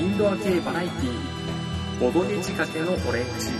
[0.00, 3.50] インドア系バラエティー、ボドゲ仕掛けのオレンジ。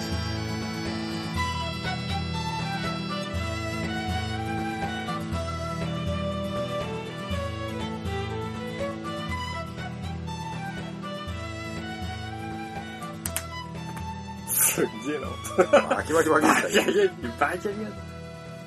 [14.48, 15.96] すっげえな。
[15.96, 17.90] バキバキバキ いやいや、バキバキや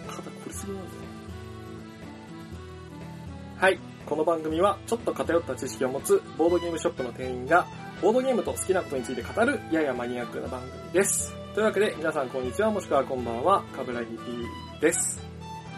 [0.08, 1.03] 肩これすぎな
[4.06, 7.66] この番組は、ちょっと偏った知識を持つボードゲームショップの店員が、
[8.02, 11.34] ボードゲームと好きなことについて語る、ややマニアックな番組です。
[11.56, 14.22] というわけで、皆さんこんにちは、もしくはこんばんは、かぶらぎ P
[14.82, 15.20] です。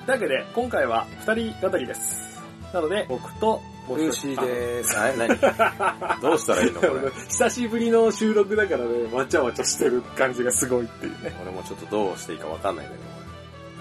[0.05, 2.41] というわけで、今回は二人語りです。
[2.73, 4.99] なので、僕と、もうルーシーでーす。
[4.99, 5.37] あれ何？
[6.19, 7.11] どうしたらいいのこれ？
[7.11, 11.31] 久しぶりの収録だからね、わちゃわちゃしてる感じがすごいっていうね。
[11.43, 13.09] 俺もちょっとどうしていいかわかんないんだけど、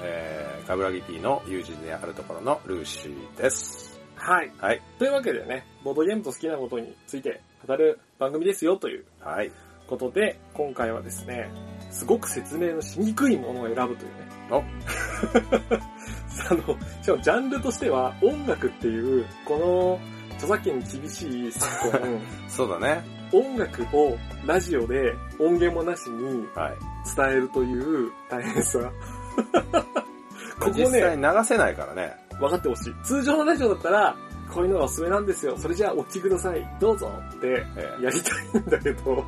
[0.02, 3.93] えー、カブラギ P の友人であるところのルーシーです。
[4.24, 4.50] はい。
[4.58, 4.80] はい。
[4.98, 9.52] というわけでね、ボードゲームと好きなことについて語る番組ですよというはい。
[9.86, 11.50] ことで、今回はですね、
[11.90, 14.24] すごく説明のしにくいものを選ぶというね。
[14.50, 14.56] お
[16.50, 16.62] あの、
[17.02, 20.00] しかもジャンルとしては音楽っていう、この
[20.36, 23.04] 著作権に厳しい昨今、 そうだね。
[23.30, 24.16] 音楽を
[24.46, 26.74] ラジオで音源もなしにはい。
[27.14, 28.78] 伝えるという大変さ。
[28.78, 32.23] こ こ実際ね、流せないからね。
[32.38, 32.94] 分かってほしい。
[33.02, 34.16] 通常のラジオだったら、
[34.52, 35.56] こういうのがおすすめなんですよ。
[35.56, 36.76] それじゃあお聴きください。
[36.80, 39.24] どうぞってえやりたいんだけど、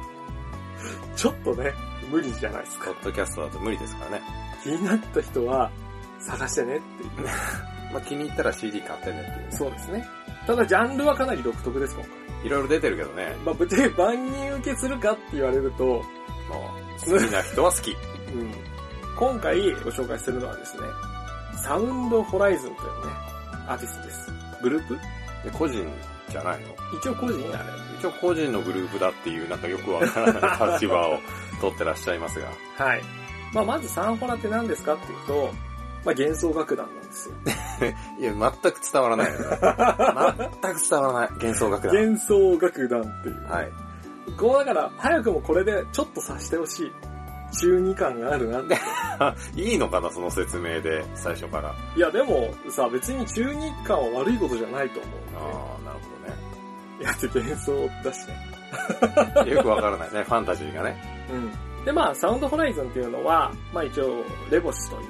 [1.16, 1.72] ちょっとね、
[2.10, 2.90] 無理じゃないですか。
[2.90, 4.22] ーポッドキャストだと無理ですからね。
[4.62, 5.70] 気になった人は
[6.20, 7.26] 探してねっていう。
[7.92, 9.48] まあ、気に入ったら CD 買ってねっていうね。
[9.50, 10.06] そうですね。
[10.46, 12.46] ただジャンルはかなり独特です、今回。
[12.46, 13.36] いろいろ出てるけどね。
[13.44, 17.90] まあ、ぶっちゃけ万人受けするかって言われると、もう、好きな人は好き。
[17.90, 17.96] うん。
[19.16, 20.82] 今回ご紹介するのはですね、
[21.66, 23.12] サウンドホライズンというね、
[23.66, 24.30] アーティストです。
[24.62, 24.94] グループ？
[25.44, 25.84] で個人
[26.30, 26.68] じゃないの？
[26.96, 27.64] 一応個人あれ。
[27.98, 31.18] 一応個人のグループだっていう、なんかよくわからない立場を
[31.60, 32.46] 取ってらっしゃいますが。
[32.76, 33.02] はい。
[33.52, 35.50] まあ、まずサンホラって何ですかっていうと、
[36.04, 37.34] まあ、幻想楽団なんですよ。
[38.20, 39.46] いや、全く伝わらないよね。
[40.62, 41.30] 全く伝わらない。
[41.32, 41.96] 幻想楽団。
[41.96, 43.50] 幻想楽団っていう。
[43.50, 43.72] はい。
[44.38, 46.92] こうだから、早くもこれでちょっと察してほしい。
[47.60, 48.76] 中二感があるなって。
[49.60, 51.70] いいのかな、その説明で、最初から。
[51.70, 55.12] あいや、でもさ、別に中二感は悪いことじゃないと思う
[55.84, 55.98] あ、なる
[56.98, 58.36] いや、って幻想だしね。
[59.34, 59.52] ほどね。
[59.52, 61.26] よくわからないね、ファンタジーがね。
[61.30, 61.84] うん。
[61.84, 65.02] で、まあ、サウンドホライズンっていうのは、まあ一応、レボスという、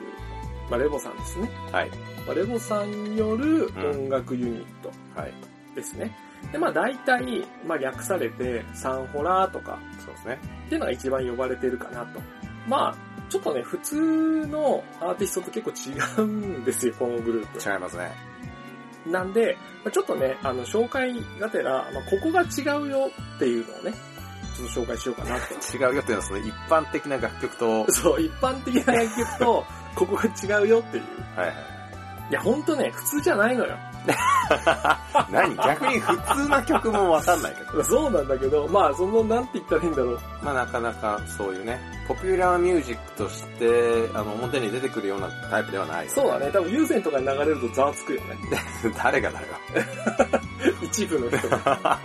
[0.71, 1.51] まあレボさんですね。
[1.73, 1.91] はい。
[2.27, 5.33] まあ、レボさんによる音楽ユニットはい。
[5.75, 6.17] ですね。
[6.51, 10.39] で、まあ大体、まあ略されて、サンホラーとかそうですね。
[10.67, 12.21] っていうのが一番呼ばれてるかなと。
[12.69, 12.97] まあ、
[13.29, 17.71] ちょっとね、普通のアーティストと結構違うんですよ、このグループ。
[17.71, 18.13] 違いますね。
[19.07, 23.93] なんで、まあちょっとね、あの、紹介がてら、まあ、ここが違うよっていうのをね、
[24.57, 25.55] ちょっと紹介しようかなと。
[25.77, 31.05] 違うよっていうのは、その一般的な楽曲と、そう、一般的な楽曲と、ここが違うよっていう。
[31.37, 31.57] はいはい。
[32.31, 33.77] いや、ほんとね、普通じゃないのよ。
[35.31, 37.85] 何逆に普通な曲もわかんないけど。
[37.85, 40.21] そうなんだけど、まあ、その、なんて言ったらいいんだろう。
[40.43, 48.37] まあなかなかそういうね、ポピュラーミュージックとして、あの、表に出てくるようなタイプではないよ、そうだね、多分有線とかに流れるとざわつくよね。
[49.03, 49.47] 誰がだよ。
[50.83, 51.99] 一部の人が。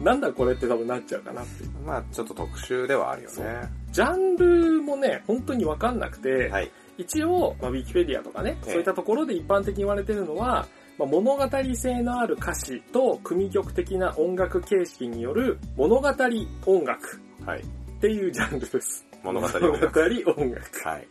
[0.00, 1.70] なんだこれって多分なっちゃうかなっていう。
[1.86, 3.70] まあちょっと特殊ではあるよね。
[3.90, 6.70] ジャンルもね、本当にわかんなくて、はい。
[6.98, 10.66] 一応、まあ、ウィキペディアとかね、ええそういったところで一般的に言われてるのは、
[10.98, 16.08] まあ、物語性のある歌詞と組曲的な音楽形式による物語
[16.66, 17.60] 音楽はい。
[17.60, 17.62] っ
[18.00, 19.06] ていうジャンルです。
[19.22, 20.40] 物語音物語楽。
[20.40, 20.88] 音楽。
[20.88, 21.08] はい。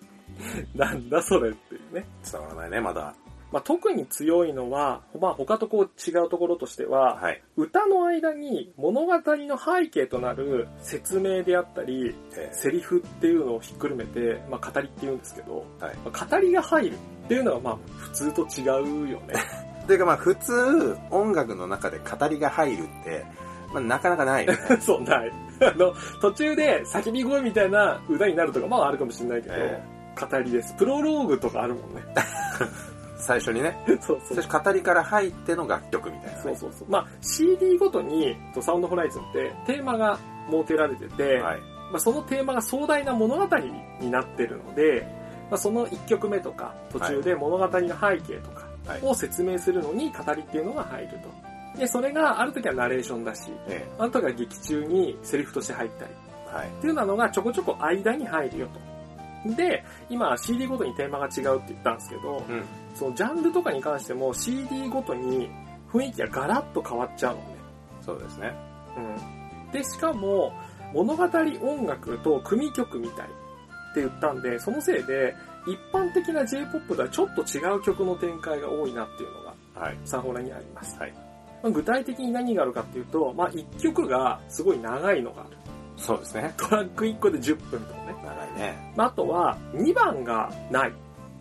[0.75, 2.05] なんだそれっていうね。
[2.29, 3.15] 伝わらないね、まだ。
[3.51, 7.41] まあ、特に強いのは、まあ、他とこう違うところとしては、はい。
[7.55, 15.95] 歌の間に物語の背景となる説明であったり、えセリフっていうのをひっくるめて、まあ、語りって言うんですけど、ーはい。
[15.97, 18.63] まあ語りが入るっていうのはまあ普通と違
[19.05, 19.35] うよね。
[19.85, 23.25] というかまあ普通、音楽の中で語りが入るって、
[23.73, 24.59] まあなかなかないよね。
[24.81, 25.31] そう、ない。
[25.61, 29.83] あの、途中で叫び声みたいな歌になるとか、まああるかもしれないけど、え
[30.19, 30.73] 語りです。
[30.75, 32.03] プロローグとかあるもんね。
[33.17, 34.43] 最初にね、そうそう最。
[34.43, 36.41] 初語りから入っての楽曲みたいな、ね。
[36.43, 36.87] そうそうそう。
[36.89, 40.19] まあ CD ごとに、とサウンドホライズンってテーマが
[40.49, 41.59] 設けられてて、はい。
[41.91, 43.57] まあ、そのテーマが壮大な物語
[43.99, 45.07] になってるので、
[45.49, 48.64] まあ、その1曲目とか途中で物語の背景とかはい。
[49.01, 51.19] を説明するのに語りっていうのが入る
[51.73, 51.79] と。
[51.79, 56.11] で、それがある時はナレーションだし、えある時は劇中にセリフとして入ったり
[56.51, 56.67] えはい。
[56.67, 59.55] っていうのがちょこちょこ間に入るよと。
[59.55, 62.63] で、今 CD ごとにテーマが違うって言ったんですけど、うん。
[62.95, 65.49] そのジャンルとかに関しても CD ごとに
[65.91, 67.55] 雰囲気がガラッと変わっちゃうのね。
[68.01, 68.53] そうですね。
[68.97, 69.71] うん。
[69.71, 70.53] で、しかも、
[70.93, 75.35] 物語音楽と組曲みたいって言ったんで、そのせいで、
[75.67, 79.97] 一般的な J-POP とはちょっと違う曲の展開が多いなっていうのが、はい。
[80.05, 80.97] サンホラにあります。
[80.99, 81.13] はい。
[81.63, 85.57] まあ具体的に何があるかっていうと、まあ1曲がすごい長いのがある。
[85.97, 86.53] そうですね。
[86.57, 88.15] トラック1個で10分とかね。
[88.23, 88.93] 長いね。
[88.95, 90.93] まあ、あとは2番がない。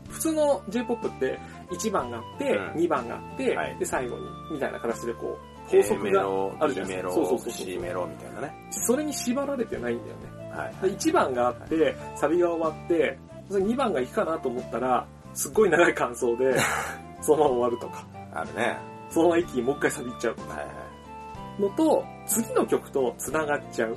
[0.09, 1.39] 普通の J-POP って
[1.71, 4.23] 1番があって、うん2番があって、はいで最後に
[4.53, 6.23] みたいな形でこう、法則が
[6.61, 7.13] あるじゃないメですか。
[7.15, 8.69] そうそうロ、そう C メロみたいなね。
[8.71, 10.35] それに縛られてないんだよね。
[10.57, 10.91] はい。
[10.91, 13.19] で1番があって、サビが終わって、
[13.51, 16.57] 2番が行くかなと思ったら、すっごい長い感想で、
[17.21, 18.79] そのまま終わるとか、あるね。
[19.11, 21.63] そのまま一気にもう一回サビ行っちゃうはいはい。
[21.63, 23.97] のと、次の曲と繋がっちゃう。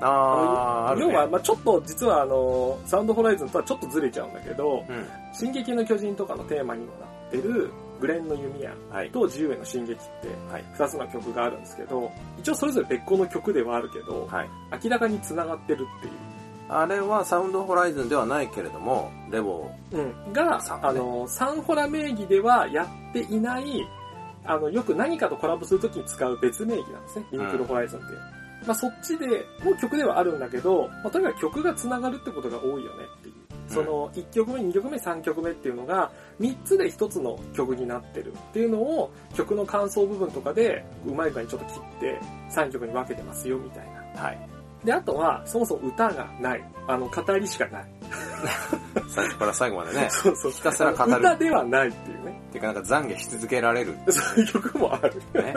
[0.00, 1.12] あー、あるね。
[1.12, 5.06] 要は、まあちょっと実はあの、サウンドホライズンとはちょっとずれちゃうんだけど、うん。
[5.32, 7.70] 進撃の巨人とかのテーマにもなってる、
[8.00, 9.10] グレンの弓矢はい。
[9.10, 10.64] と自由への進撃ってはい。
[10.72, 14.48] 二つの曲があるんですけど、一応それぞれ別個の曲ではあるけど、はい。
[14.84, 16.12] 明らかに繋がってるっていう。
[16.68, 20.32] あれはサウンドホライズンではないけれども、レボうん。
[20.32, 23.86] が、サンホねあの、サンホラ名義ではやっていない、
[24.44, 27.26] あの、よく何かとコラボするときに使う別名義なんですね。
[27.32, 28.18] リンクルホライズンっていう。
[28.66, 29.26] まあそっちで
[29.64, 33.34] も曲ではあるんだけど、まあとにかく曲が繋がるってことが多いよねっていう。
[33.68, 36.10] その1曲目、2曲目、3曲目っていうのが
[36.40, 42.20] 3つで1つの曲になってるっていうのを曲の感想部分とかでうまい具合にちょっと切って
[42.50, 44.20] 3曲に分けてますよみたいな。
[44.20, 44.24] ー。
[44.24, 44.57] はい。
[44.84, 46.64] で、あとはそもそも歌がない。
[46.86, 47.84] あの、語りしかない。
[49.08, 50.08] 最初から最後までね。
[50.10, 50.52] そうそう。
[50.52, 52.40] ひたすら語る歌ではないっていうね。
[52.52, 53.94] てかなんか懺悔し続けられる。
[54.08, 55.14] そういう曲もある。
[55.34, 55.54] ね。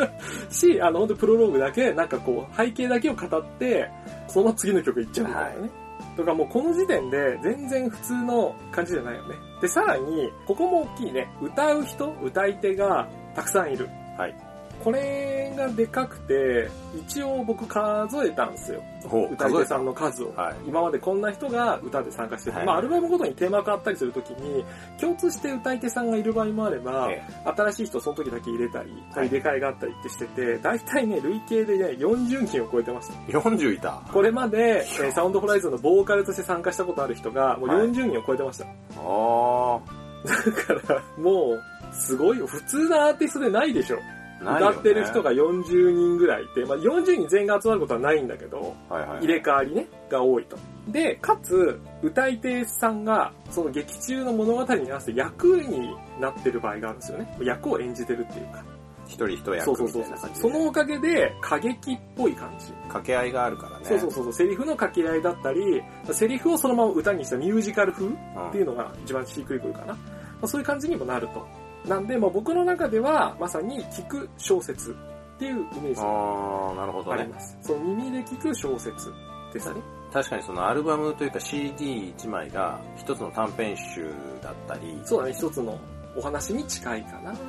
[0.49, 3.89] し、あの、本当にプロローグだけ、なんかこう、背景だけを語って、
[4.27, 5.69] その次の曲行っちゃうみたいなね。
[6.17, 9.35] とかもうこの時点で全然普通の感じじゃないよね。
[9.61, 11.31] で、さらに、ここも大きいね。
[11.41, 13.87] 歌う人、歌い手がたくさんいる。
[14.17, 14.35] はい。
[14.83, 18.83] これがでかくて、一応僕数えたんですよ。
[19.31, 19.91] 歌い手さんの。
[19.91, 20.33] の数を。
[20.35, 20.55] はい。
[20.67, 24.65] 今までこんな人が歌で参加してて、はいまあアルバムごとにテーマが変わったりするときに、
[24.99, 33.13] 共通して歌い手さんがいる場合もあれば、え新しい人その時だけ入れたり、はい入れ替えがあったりってしてて、大体ね、累計でね、40人を超えてました。
[33.27, 34.01] え40いた。
[34.11, 38.65] これまで、えーサウンドホライズンのボーカルとして参加したことある人が、もうはい40人を超えてました。
[38.65, 39.79] あ
[40.25, 41.61] だから、もう、
[41.91, 42.47] すごいよ。
[42.47, 43.97] 普通のアーティストでないでしょ。
[44.41, 49.19] 歌ってる人が40人ぐらいいて、まあ40人全員が集まることはないんだけど、はいはい。
[49.19, 50.57] 入れ替わりね、が多いと。
[50.87, 57.37] で、かつ、歌い手さんが、その劇中の物語に合わせて役になってる場合があるんですよね。
[57.41, 58.63] 役を演じてるっていうか。
[59.07, 60.35] 一人一役みたいな感じで。
[60.35, 62.71] そのおかげで、過激っぽい感じ。
[62.83, 63.85] 掛け合いがあるからね。
[63.85, 69.87] そうそうそうセリフの掛け合いだったり、セリフをそのまま歌にしたミュージカル風っうんていうのが一番しっくりくるかな。
[69.87, 69.97] ま
[70.43, 71.45] あ、そういう感じにもなると。
[71.87, 77.21] なんで、まあ、僕の中では、まさに聞く小説っていうイメージがあー、なるほどね。
[77.21, 77.57] あります。
[77.61, 79.11] その耳で聞く小説
[79.53, 79.81] ですね。
[80.13, 84.11] 確かにそのアルバムというか CD1 枚が一つの短編集
[84.41, 85.79] だったり、そうだね、一つの
[86.17, 87.39] お話に近いかなと。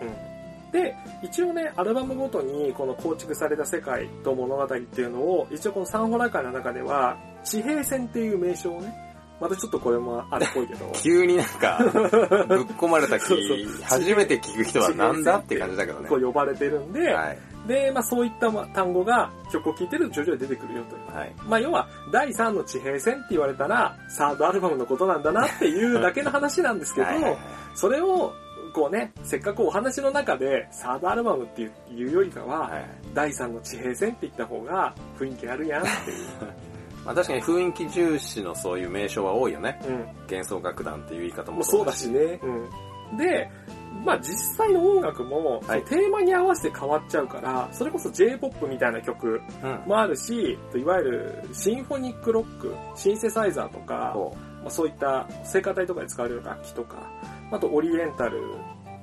[0.00, 0.70] うん。
[0.70, 8.94] で、一応ね、アルバムごとにこの構築された世界と物語っていうのを、一応このサンホラ界の中では、地平線っていう名称をね、
[9.40, 12.02] またちょっとこれもあれっぽいけど、 急になんか、ぶっ
[12.76, 16.08] 込まれた気、初めて聞く人はなんだって感じだけどね。
[16.08, 17.38] こう呼ばれてるんで、はい。
[17.66, 21.16] で、まあそういったま単語が曲を聴いてると徐々に出てくるよという。
[21.16, 21.34] はい。
[21.48, 27.38] まあ要は、第3の地平線って言われたら、サードアルバムのことなんだなっていうだけの話なんですけど、はいはいはい
[27.74, 28.32] それを、
[28.74, 31.68] こうね、せっかくお話の中で、サードアルバムってい
[32.06, 36.16] うよりかは、はい第3の地平線って言った方が雰囲気あるやんっていう。
[37.04, 39.80] まあ確かに雰囲気重視のそういう名称は多いよね。
[39.86, 40.06] うん。
[40.30, 42.08] 幻想楽団っていう言い方もそうだし。
[42.08, 42.40] ね。
[43.10, 43.16] うん。
[43.16, 43.50] で、
[44.04, 49.82] まあ実際の音楽も、はいテーマに合わせて変わっちゃうから、それこそ J-POP みたいな曲うん。
[49.88, 56.96] もあるし、いわゆるシンフォニックロック、シンセサイザーとか、そまあ、そういった聖歌隊とかで使われる楽器とか、
[57.50, 58.40] あとオリエンタル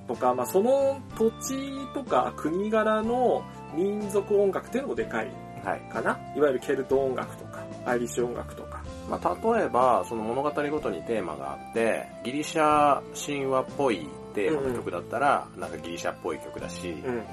[0.07, 3.43] とか、まあ、その土地とか国柄の
[3.75, 5.81] 民族音楽っていうのもでかいうはい。
[5.91, 6.11] かな。
[6.35, 7.46] いわゆるケルト音楽とか、
[7.87, 8.83] アイリッシュ音楽とか。
[9.09, 17.13] まあ例えば、その物語ごとにテーマがあって、ギリシャ神話っぽいテーマの曲だったら、なんかギリシャっぽい曲だし、うん。
[17.15, 17.23] うん。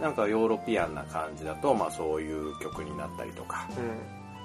[0.00, 3.68] なんかヨーロピアンな感じだと、まあそういう曲になったりとか。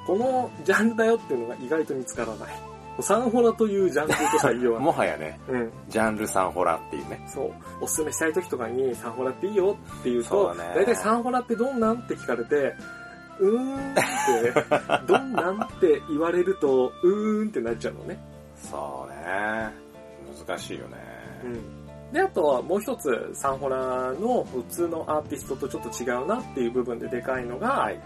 [0.07, 2.79] このジャンルだよっていうのが意外と見つからない。
[3.01, 4.85] サンホラというジャンルとしか言いようがない。
[4.91, 5.71] もはやね、うん。
[5.88, 7.23] ジャンルサンホラっていうね。
[7.27, 7.51] そう。
[7.81, 12.75] おすすめしたい時とかにサンホラっていいよって言うと、そうだね大体サンホラってどんなんって聞かれて、
[13.39, 18.19] うーんって、どんなんって言われると、うーんってなっちゃうのね。
[18.55, 19.72] そうね。
[20.48, 20.98] 難しいよね。
[21.43, 22.13] うん。
[22.13, 28.00] で、あとはもう一つ、サンホラの普通のアーティストとちょっと違うなっていう部分ででかいのが、はい。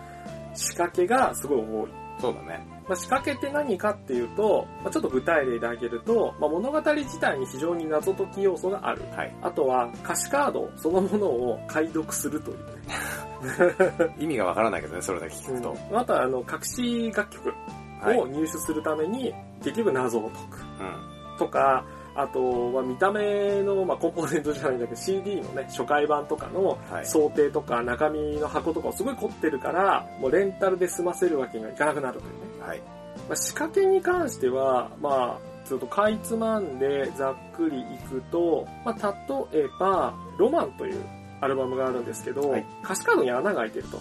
[0.56, 2.03] 仕掛けがすごい多い。
[2.24, 2.66] そうだね。
[2.88, 9.02] まあ、仕掛けって何かっていうと、まあ、ちょっと具体例で挙げると、まあ、物語自体に非常に謎解き要素がある。
[9.12, 9.36] はい。
[9.42, 14.16] あとは歌詞カードそのものを解読するというね。
[14.18, 15.76] 意味がわからないけどね、それだけ聞くと。
[15.92, 17.54] うんあとはあの隠し楽曲
[18.02, 18.18] はい。
[18.18, 20.60] を入手するために結局謎を解く。
[20.80, 21.38] うん。
[21.38, 21.84] とか、
[22.16, 27.06] あとは見た目の、まあ、コンポーネントじゃないんだけど CD のね、初回版とかのはい。
[27.06, 32.68] 想定とか中身の箱とかをすごい凝ってるから、もうレンタルで済ませるわけにはいかなくなるというね。
[32.68, 32.80] はい。
[33.28, 39.16] まあ、仕掛けに関しては、まあ、ちょっとかいつまんでざっくりいくと、まあ、
[39.52, 41.02] 例えば、ロマンという
[41.42, 44.00] アルバムがあるんですけど、はい歌詞カードに穴が開いてると。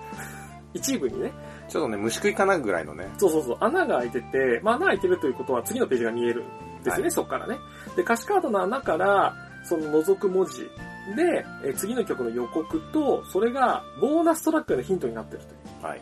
[0.74, 1.32] 一部にね。
[1.68, 3.08] ちょっとね、虫食いかなぐらいのね。
[3.18, 6.44] そうそうそう、穴が開いてて、まあ、穴開いてるということは次のページが見えるん
[6.88, 7.58] ですよね、はいそこからね。
[7.96, 10.70] で、歌詞カードの穴から、その覗く文字
[11.16, 15.86] で、え次の曲の予告と、それがボーナストラックのヒントになってるという。
[15.86, 16.00] はい。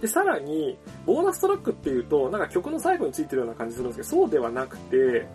[0.00, 5.26] で、さらに、ボーナストラックっていうと、なんか曲の最後についてるような感じするんですけど、そうではなくて、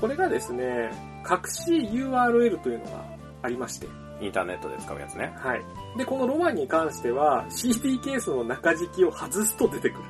[0.00, 0.90] これがですね、
[1.28, 3.04] 隠し URL というのが
[3.42, 3.86] ありまして、
[4.20, 5.32] インターネットで使うやつね。
[5.36, 5.62] はい。
[5.96, 10.04] で、このロマンに関しては、CD ケースの中敷きを外すと出てくる。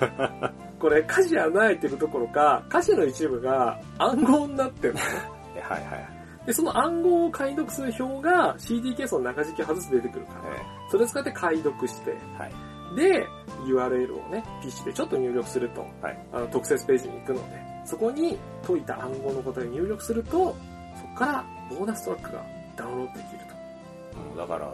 [0.84, 4.92] これ、歌詞穴開いてるどころか、歌詞の一部が暗号になってる。
[4.92, 6.46] のはいはい。
[6.46, 12.52] で、その暗号を解読する表が CD ケースの中敷きを外すと出てくるから、えそれを使って解読して、ーはい。
[12.96, 13.26] で、
[13.66, 16.26] URL をね、PC でちょっと入力すると、はい。
[16.34, 20.54] あの特設ページに行くので、そこに解いた暗号の答えを入力すると、
[21.00, 22.44] そこからボーナストラックが
[22.76, 23.38] ダウンロードできる
[24.34, 24.38] と。
[24.38, 24.70] だから、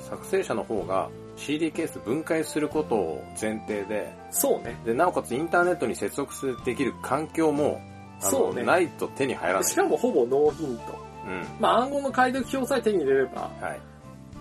[0.00, 4.76] 作成者の方が CD ケース分解することを前提で、そうね。
[4.84, 7.80] で、なおかつインターネットに接続できる環境も、
[8.18, 9.64] そうねないと手に入らない。
[9.64, 10.98] しかもほぼノーヒント。
[11.26, 11.44] うん。
[11.60, 13.80] まあ暗号の解読表さえ手に入れればはい。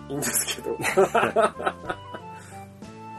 [0.09, 0.77] いいんですけど。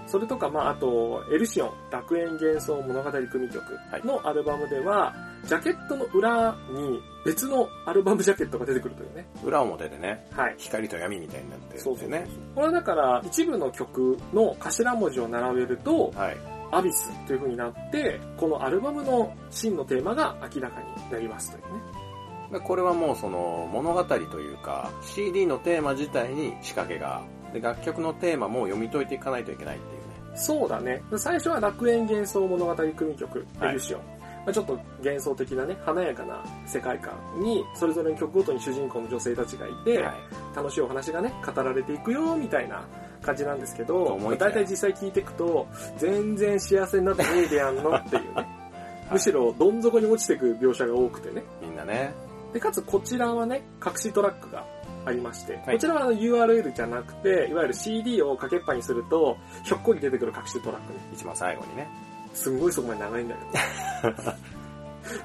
[0.07, 3.63] それとか、まああと、エルシオン、楽園幻想物語組曲
[4.05, 5.13] のアルバムでは、
[5.47, 9.27] ジャケットの裏に別のアルバムジャケットが出てくるというね。
[9.45, 10.55] 裏表でね、はい。
[10.59, 12.27] 光と闇みたいになってるんそうそうそうでね。
[12.55, 16.37] これはだから一部の曲の頭文字を並べると、はい。
[16.73, 22.07] アビスという風になって、このアルバムの真のテーマが明らかになりますというね。
[22.53, 30.01] でこれはもうその物語というか CD のテーマ自体に仕掛けがで楽曲のテーマも読み解いていかないといけないっていう
[30.33, 31.03] ねそうだね。
[31.17, 34.16] 最初は楽園幻想物語組曲、はいエルシオン。
[34.47, 42.87] まあ、ちょっと幻想的なね、華やかな世界観に、それぞれの曲ごとに主人公の女性たちがいて、はい、楽しいお話がね、語られていくよ、みたいな
[43.23, 45.67] 感じなんですけとど、思いきやだいたい実際聞いていくと、
[45.99, 48.47] 全然幸せになってねえでやんのっていうね。
[49.11, 51.43] むしろどん底に落ちていく描写が多くてね。
[51.61, 52.15] みんなね
[52.53, 54.65] で、かつこちらはね、隠しトラックが
[55.05, 61.01] ありまして、はいこちらはあの URL じゃなくて、いわゆる CD をかけっぱにすると、ひょっこり出てくる隠しトラックね。
[61.13, 61.89] 一番最後にね
[62.37, 64.25] すんごいそこまで長いんだけど。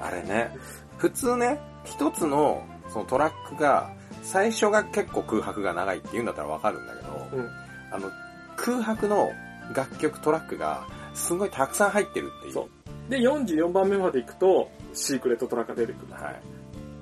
[0.00, 0.56] あれね
[0.96, 3.90] 普通ね一つのそのトラックが
[4.22, 7.50] 最初が結構空白が長いって言うんだったらわかるんだけど、うん
[7.90, 8.10] あの
[8.56, 9.30] 空白の
[9.74, 16.12] 楽曲トラックがすごいたくさん入ってるっていうそうで、44番目まで行くと、シークレットトラックが出てくる。
[16.12, 16.36] はいっ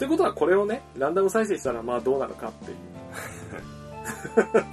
[0.01, 2.79] てことはこれをね、ランダム再生したらまあどうなるかっていう。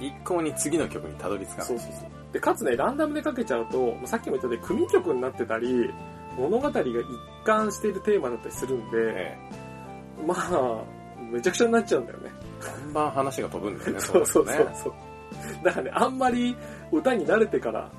[0.00, 2.10] 一向に次の曲にたどり着かないそうそうそう。
[2.32, 5.92] で、かつね、ランダムでかけちゃうと、まあさっきも言ったように組曲になってたり、
[6.36, 6.84] 物語が一
[7.44, 9.38] 貫しているテーマだったりするんで、え
[10.26, 10.82] まあ、
[11.30, 12.30] めちゃくちゃになっちゃうんだよね。
[12.62, 14.92] えバンバン話が飛ぶんだよね そうそうそうそう。
[15.64, 16.56] だからね、あんまり
[16.92, 17.90] 歌に慣れてから、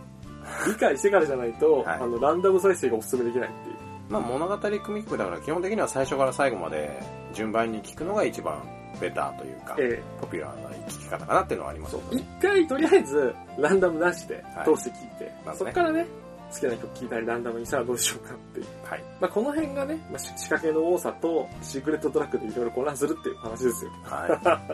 [0.67, 3.75] 理解してからじゃないと、 はいあの、ランダム再生がおすすめできないっていう。
[4.09, 6.99] まあ物語組曲だから基本的には最初から最後まで
[7.31, 8.59] 順番に聴くのが一番
[8.99, 11.97] ベターというか、えポピュラーな聴き方かなっていうのはありえます。
[12.11, 16.05] 一回とりあえず、ランダム出しては、い通して聞いて、まずねそっからね、
[16.51, 18.65] 好きな曲聴いたりランダムにしたらどうしようかっていう。
[18.83, 19.03] はい。
[19.21, 23.91] まあこの辺がね、まあ、し仕掛けの多さと、シークレットトラックでいろいろ混乱するっていう話ですよ。
[24.03, 24.71] は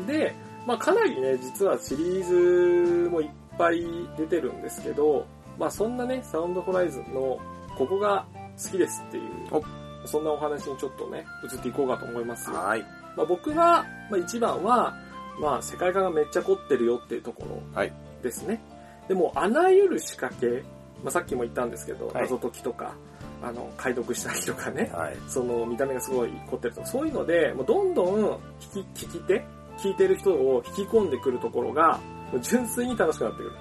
[0.00, 0.06] い。
[0.06, 0.34] で、
[0.66, 3.84] まあかなりね、実はシリーズもいっぱい
[4.16, 5.26] 出てるんですけど、
[5.58, 7.38] まあそんなね、サウンドホライズンの
[7.76, 8.26] ここが
[8.62, 9.62] 好きですっていうお、
[10.06, 12.56] そんなお話にちょっとね、移っていこうかと思いますよ。
[12.56, 12.84] はい。
[13.16, 14.94] まあ僕は、まあ一番は、
[15.40, 17.92] まあ世界観がめっちゃ凝ってるよっていうところはい
[18.22, 18.60] ですね。
[19.08, 20.62] でも、あらゆる仕掛け、
[21.02, 22.94] まあさっきも言ったんですけど、はい謎解きとか、
[23.42, 25.16] あの、解読したりとかね、はい。
[25.28, 29.44] その見た目がすごい凝ってるとか、そういうので、もうどんどん聞き、聞き手、
[29.78, 31.98] 聞いてる人を引き込んでくるところが、
[32.32, 33.52] もう純粋に楽しくなってくる。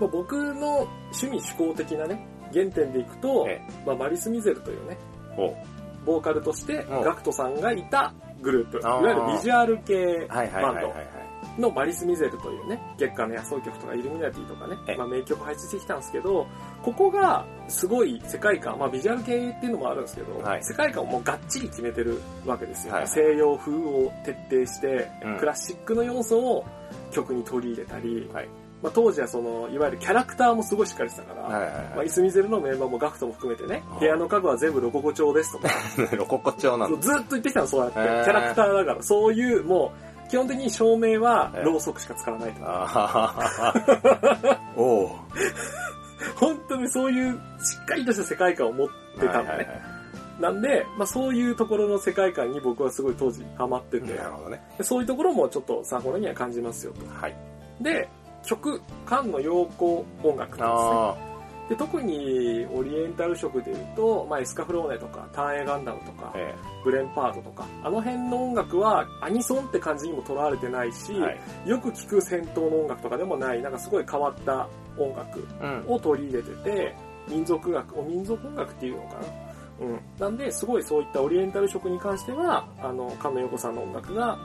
[0.00, 4.98] まあ、僕の趣味思考的なね、原点でいくとえ、まあ、マリス・ミゼルというね、
[5.38, 5.54] お
[6.04, 10.94] ボーカルとしてうんガクトさんがいたグループ、いわゆるビジュアル系バンド。
[11.58, 14.76] のマリス・ミゼルというね、月下の野草曲とかイルミナティとかね。
[14.86, 16.46] え、まあ名曲配置してきたんですけど、
[16.82, 20.64] ここがすごい世界観、まあビジュアル系っていうのもあるんですけど、はい。
[20.64, 22.94] 世界観をもうがっちり決めてるわけですよ。
[22.94, 23.08] はい。
[23.08, 25.38] 西洋風を徹底して、うん。
[25.38, 26.64] クラシックの要素を
[27.10, 28.48] 曲に取り入れたり、はい。
[28.82, 35.72] まあ当時はその、いわゆるキャラクターもすごいしっかりしてたから、はいはいまあ、はいイスミゼルのメンバーもガクトも含めてね部屋の家具は全部ロココ調ですとか、い。
[36.16, 37.02] ロココ調なんだ。
[37.02, 37.94] そうずっと言ってきたの、そうやって。
[37.94, 39.92] キャラクターだから、そういう、も
[40.26, 42.82] う、基本的に照明はろうそくしか使わないとか。
[42.82, 45.08] あは おう。
[46.36, 49.48] 本当にそういう、しっかりとした世界観を持ってたのね。
[49.48, 50.00] はいはいはい
[50.40, 54.62] なんで、まあそういうところの世界観に僕はすごい当時ハマってて、なるほどね。
[54.78, 57.00] でそういうところもちょっとサーフォラには感じますよと。
[57.14, 57.36] はい。
[57.80, 58.08] で、
[58.44, 60.66] 曲、菅野陽子音楽ですね。
[60.66, 61.14] あ
[61.68, 71.38] で、特にオリエンタル色で言うと、まあエスカフローネとか、ターンエガンダムとかあ。、えブレンパードとか、あの辺の音楽はアニソンって感じにもとらわれてないし、えはい。
[71.66, 74.68] よく聴く戦闘の音楽とかでもない、なんかすごい変わった
[74.98, 75.84] 音楽うん。
[75.86, 76.94] を取り入れてて、
[77.28, 79.86] 民族楽、お民族音楽っていうのかな？
[79.86, 80.00] うん。
[80.18, 84.36] なんで、すごいそういったオリエンタル色に関しては、あの、菅野陽子さんの音楽が、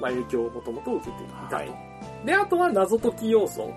[0.00, 1.56] まあ影響をもともと受けていたと。
[1.56, 1.86] はい
[2.24, 3.72] で、あとは謎解き要素。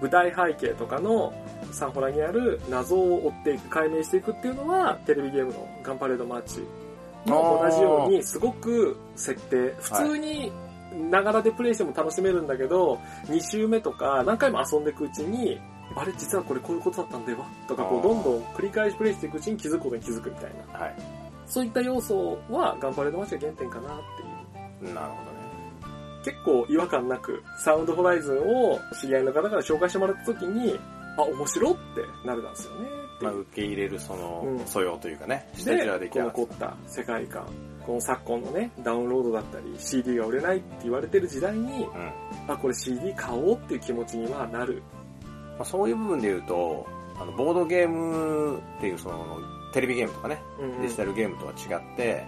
[0.00, 1.32] 舞台背景とかの
[1.72, 6.60] サンホラにある謎を追っていく、解明していくっていうのは、テレビゲームのガンパレードマーチ
[7.26, 10.50] も同じように、すごく設定、普通に、
[11.10, 15.60] ながらでプレイしても楽しめるんだけど、2周目とか何回も遊んでいくうちに、
[15.94, 20.78] あれ実はこれこういうことだったんではとかこうどんどん繰り返しプレイしていくうちに気づくことに気づくみたいな。
[20.78, 20.96] はい。
[21.46, 23.98] そういった要素はガンパレードマーチが原点かなっ
[24.80, 24.94] ていう。
[24.94, 25.29] なるほどね。
[26.24, 30.78] 結構違和感なく、サウンドホライズンを知り合いの方から紹介してもらった時に、
[31.16, 31.80] あ、面白って
[32.26, 32.88] なるなんですよね。
[33.20, 37.46] まあ、受け入れるそのうん素養というかね、下地は出で、この来上がった世界観。
[37.84, 41.98] この昨今のね、ダウンロードだったり、CD が売れないって言われてる時代に、た。
[41.98, 42.12] うん。
[42.48, 44.82] あ、これ CD 買おうっていう気持ちにはなる。
[45.58, 46.86] まあ、そういう部分で言うと、
[47.18, 49.38] あの、ボードゲームっていうその、
[49.72, 52.24] テレビゲームとかね、うんうんデジタルゲームとは違って、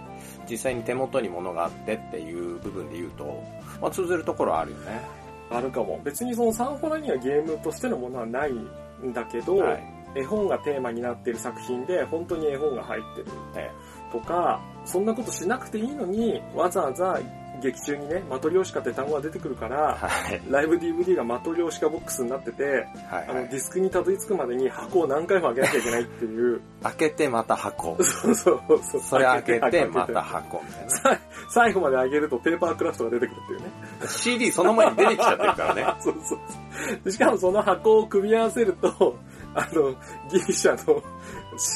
[0.49, 3.43] 実際に手元に物があってっていう部分で言うと、
[3.81, 5.01] まあ、通ずるところはあるよね。
[5.49, 5.99] あるかも。
[6.03, 9.83] 別にそのサンホラにはゲームとしてのものはないんだけど、はい。
[10.15, 13.71] 絵本がテーマになってる作品で、本当に絵本が入ってるえ
[14.11, 17.19] とか、そんなことしなくていいのに、わざわざ
[17.63, 20.41] 劇中にね、マトリョーシカって単語が出てくるから、はい。
[20.51, 22.63] ライブ DVD がマトリョーシカボックスになってて、
[23.09, 23.25] はい。
[23.29, 27.97] あの、はいディスクにたどり着くまでに箱を何回も開けなきゃいけないっていう、開けてまた箱。
[28.03, 29.01] そうそうそう。
[29.01, 30.89] それ開けてまた開箱みたいな。
[30.89, 33.65] さ最後まで上げるとペーパークラフトが出てくるっていうね。
[34.07, 35.85] CD その前に出てきちゃってるからね。
[36.01, 37.11] そうそうそうで。
[37.11, 39.17] しかもその箱を組み合わせると、
[39.55, 39.91] あの、
[40.31, 41.03] ギリシャの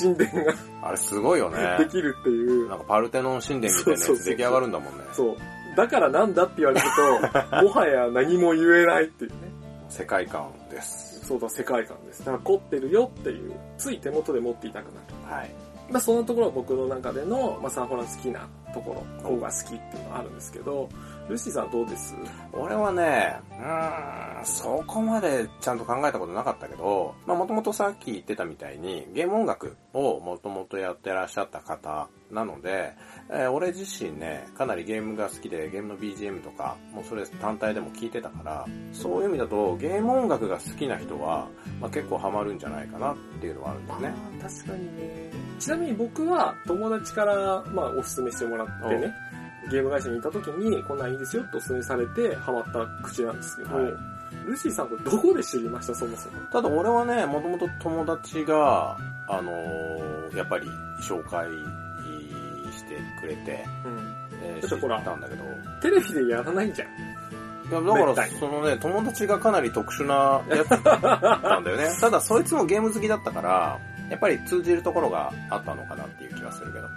[0.02, 1.86] 神殿があれすごいよねで。
[1.86, 2.68] きるっていう。
[2.70, 5.04] なんかパルテノン神殿みたいなやつ出来上がるんだもんね。
[5.14, 5.38] そう。
[5.78, 6.88] だからなんだって言われる
[7.52, 9.38] と、 もはや何も言えないっていうね。
[9.90, 11.24] 世界観です。
[11.24, 12.26] そうだ、世界観です。
[12.26, 14.92] だから凝ってるよっていう、つい手元で持っていたくな
[15.30, 15.36] る。
[15.36, 15.52] はい。
[15.90, 20.90] まあそんなところは僕の中での、まあサンホラン好きなところ、ここが好きっていうのはあるんですけど、
[21.30, 22.16] ルシーさんはどうです？
[22.54, 32.94] 俺はね、うーん、そこまでちゃんと考えたことなかったけど、まあもともとさっき言ってたみたいに、ゲーム音楽をもともとやってらっしゃった方なので、
[33.30, 41.48] えー俺自身ね、かなりゲームが好きで、ゲームの BGM とか、もうそれ単体でも聞いてたから、そういう意味だと、ゲーム音楽が好きな人は、
[41.82, 44.14] まあ結構ハマるんじゃないかなっていうのはあるんだよね。
[44.42, 45.27] 確かにね。
[45.60, 49.14] ちなみに僕は友達から、まあ、おすすめしてもらってね、
[49.70, 53.94] ゲーム会社にいた時に、こんなんいいですよっておすすめされて、ハマった口なんですけど、はい
[54.46, 56.40] ルシーさんこれどこで知りました、そもそも。
[56.52, 58.98] ただ俺はね、もともと友達が、
[59.30, 60.68] あのーやっぱり
[61.02, 61.48] 紹介
[62.72, 64.16] してくれて、うん。
[64.44, 65.44] えー知ったんだけど、
[65.82, 66.88] テレビでやらないじゃん。
[67.70, 71.90] いや、だから、そのね、友達がかなり特殊なやつなんだよね。
[72.00, 76.88] ただ、そいつもゲーム好きだったから、やっぱり通じるところがあったのかなっていう気がするけど。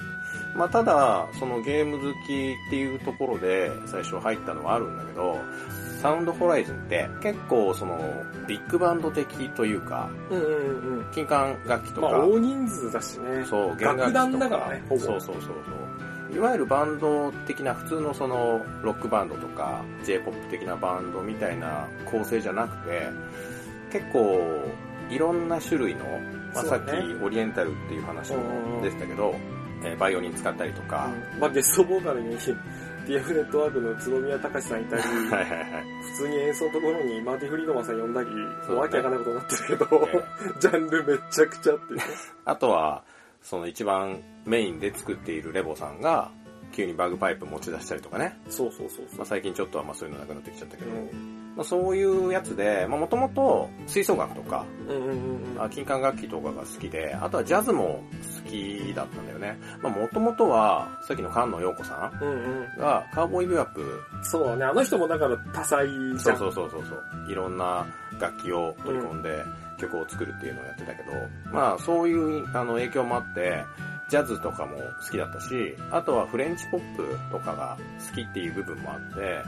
[0.55, 5.39] まあ、ただ、そのゲーム好きっていうところで最初入ったのはあるんだけど、
[6.01, 7.99] サウンドホライズンって結構その
[8.49, 11.07] ビッグバンド的というか、うんうんうん。
[11.13, 13.45] 金管楽器とか、まあ、大人数だしね。
[13.45, 14.19] そう、弦楽器とか。
[14.21, 15.51] 楽団だからねほぼそうそうそうそ
[16.35, 16.37] う。
[16.37, 23.09] いわゆるバンド的な普通のそのロックバンドとか J-POP 的なバンドみたいな構成じゃなくて、
[23.93, 24.41] 結構
[25.11, 26.05] いろんな種類の、
[26.55, 26.91] まあ、さっき
[27.23, 29.35] オリエンタルっていう話も出てたけど、
[29.83, 36.03] えーバイオリン使ったりとか、うんまあ、ゲストボーカルに TF ネットワークの角宮隆さんいたり、 はいはいはい。
[36.13, 38.29] 普通に演奏のところにマーティ・フリードマンさん呼んだり、
[38.67, 40.09] そうねわけわかんないことになってるけど、
[40.61, 42.05] ジャンルめちゃくちゃっていうね。
[42.45, 43.03] あとは、
[43.43, 46.31] その一番メインで作っているレボさんが、
[46.73, 48.39] 急にバグパイプ持ち出したりとかね。
[48.49, 49.17] そうそうそうそう。
[49.17, 58.03] まあ、最近ちょっとはまあそういうのなくなってきちゃったけど、うんまあ、そういうやつで、まあもともと吹奏楽とか、うんうんうんあ金管楽器とかが好きで、あとはジャズも
[58.45, 59.59] 好きだったんだよね。
[59.83, 62.67] まあもともとは、さっきの菅野陽子さうん。
[62.79, 64.65] がカーボーイビューアップそうだね。
[64.65, 66.39] あの人もだから多彩じそうゃん。
[66.39, 67.31] そうそうそうそう。
[67.31, 67.85] いろんな
[68.19, 69.45] 楽器を取り込んで
[69.79, 71.13] 曲を作るっていうのをやってたけど、
[71.53, 73.63] まあそういうあの影響もあって、
[74.11, 79.43] ジャズとかも好きだったし、あとはフレンチポップとかが好きっていう部分もあって、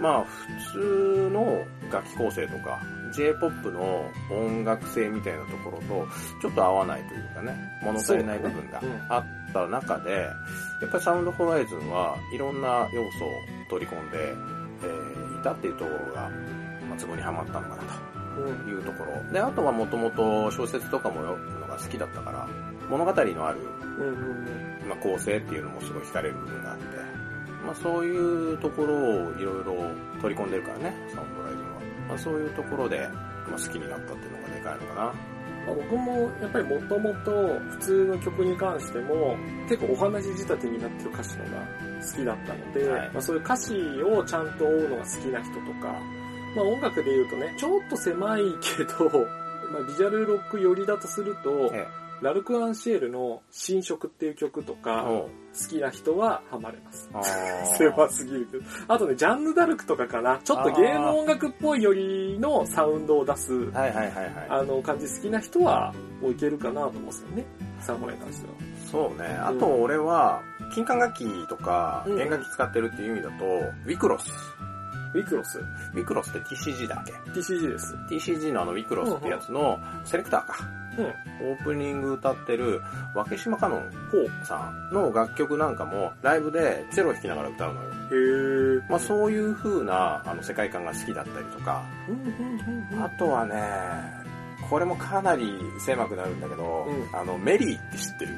[0.00, 2.80] まあ普通の楽器構成とか、
[3.12, 6.08] J-POP の音楽性みたいなところと、
[6.40, 10.28] ちょっと合わないというかね、物足りない部分があった中で、や
[10.86, 13.30] っぱりサウンドホライズンはいろんな要素を
[13.68, 14.18] 取り込んで、
[14.82, 16.30] えーいたっていうところが、
[16.88, 17.94] まあ、ツボにはまったのかなうんと
[18.68, 19.32] いうところ。
[19.32, 22.48] で、あとはもともと小説とかも読むのが好きだったから、
[22.88, 23.60] 物語のある、
[23.98, 24.14] うんうんう
[24.86, 24.88] ん。
[24.88, 26.84] まあ、構成っていうのもすごい惹かれる部分があって、
[27.64, 29.74] まあ、そういうところをいろいろ
[30.20, 31.80] 取り込んでるからね、サウンドライズンは。
[32.08, 33.08] まあ、そういうところで、
[33.48, 35.14] まあ、好きになったっていうのがでかいのかな。
[35.66, 37.30] まあ僕もやっぱりもともと
[37.70, 39.36] 普通の曲に関しても
[39.68, 41.50] 結構お話仕立てになってる歌詞のが
[42.02, 45.98] 好きだったので、はいまあ、そういう歌詞をちゃんと追うのが好きな人とか、
[46.54, 49.10] まあ、音楽で言うとねちょっと狭いけど、
[49.72, 51.86] まあ、ビジュアルロック寄りだとすると、え
[52.20, 54.82] ラルク・アンシエルの「新色」っていう曲とえ。
[54.82, 55.28] か好
[55.68, 57.08] きな人はハマれます。
[57.78, 58.64] 狭すぎるけど。
[58.88, 60.40] あとね、ジャンヌ・ダルクとかかな。
[60.42, 63.52] ちょっとゲーム音楽っぽいよりのサウンドを出す。
[64.48, 67.44] あの、感じ好きな人は、もういけるかなと思うんですよね。
[67.80, 68.52] サーモラに関しては。
[68.90, 69.26] そうね。
[69.28, 70.42] あと俺は、
[70.74, 74.32] 金管楽器とか、うん弦楽器使ってるっていう意味だと、ウィクロス。
[75.14, 75.58] ウィクロス。
[75.58, 77.94] ウィクロスって TCG だっけ？TCG です。
[78.10, 80.56] ?TCG のあのウィクロスってやつのセレクターか。
[80.98, 81.50] うん。
[81.50, 82.82] オープニング歌ってる、
[83.14, 84.46] 若島かのんほう。
[84.46, 87.90] さんの楽曲なんかも、ライブでチェロ弾きながら歌うのよ。
[87.90, 88.90] へー。
[88.90, 93.04] まあそういう風なあの世界観が好きだったりとか、うん、うん、うん。
[93.04, 93.54] あとはね、
[94.68, 98.34] これもかなり狭くなるんだけど、うんあの、メリーって知ってる？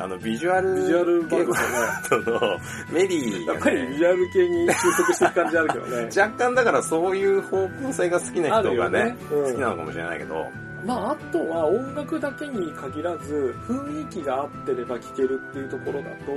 [0.00, 2.40] あの、ビジュアルビジュアルバンドゲームですよね。
[2.40, 2.58] の
[2.92, 6.08] メリーが、ね、やっぱりビジュアル系に収束していく感じあるけどね。
[6.16, 9.16] 若干だからそういう方向性が好きな人がねね。
[9.30, 10.46] うん好きなのかもしれないけど、
[10.84, 16.32] まあ、あとは音楽だけに限らず、雰囲気が合ってれば聴けるっていうところだと、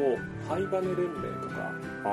[0.49, 1.71] ハイバネ連盟とか、
[2.05, 2.09] あ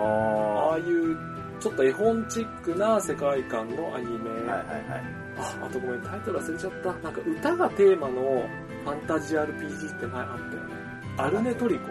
[0.71, 1.17] ああいう
[1.61, 4.31] ちょっと絵本チックな世界観のアニメ。
[4.31, 5.05] ー、はいはいはい。
[5.39, 6.93] あ、あとごめん、タイトル忘れちゃった。
[7.03, 8.49] なんか歌がテーマの
[8.85, 10.80] ファンタジー RPG って前あったよね。
[11.25, 11.91] アルネトリコ。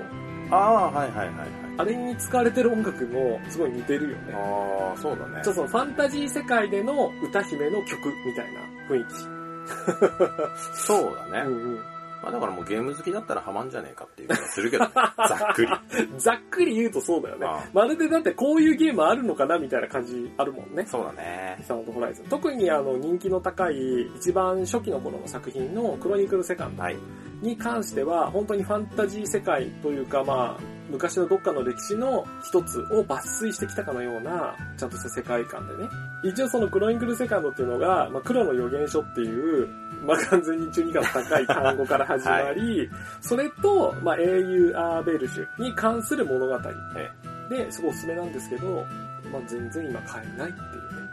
[0.51, 1.47] ああ、はいはいはいはい。
[1.77, 4.33] あれに使われてる音楽もすごい似てるよね。
[4.33, 5.53] ああ、そうだねちょっ。
[5.53, 9.39] とそのファンタジー世界での歌姫の曲みたいな雰囲気。
[10.73, 11.47] そうだね。
[11.47, 11.79] うんうん。
[12.21, 15.71] まあだからもうゲーム好きだったらハマんじゃねえかっていう気がするけど、 ざっくり。
[16.17, 17.63] ざっくり言うとそうだよねああ。
[17.73, 20.85] まるでだってこういうゲームあるのかなみたいな感じあるもんね。
[20.85, 21.57] そうだね。
[21.61, 22.25] サウンドホライズン。
[22.25, 26.97] 特にあの人気の高い一番初期の頃の作品のクロニクルセカンドはい。
[27.41, 35.89] に関しては本当にファンタジー世界というかまあ昔のどっかの歴史の一つを抜粋してきたかのようなちゃんとした世界観でね。
[36.23, 39.67] 一応そのクロニクルセカンドっていうのが、まあ、黒の予言書っていう、
[40.05, 42.89] まあ、完全に中二感の高い単語から始まり、
[43.21, 46.59] それと、まあ、英雄アーベルジュに関する物語
[46.97, 47.11] え
[47.49, 48.85] で、すごいおすすめなんですけど、
[49.31, 51.09] まあ、全然今買えないっていうね。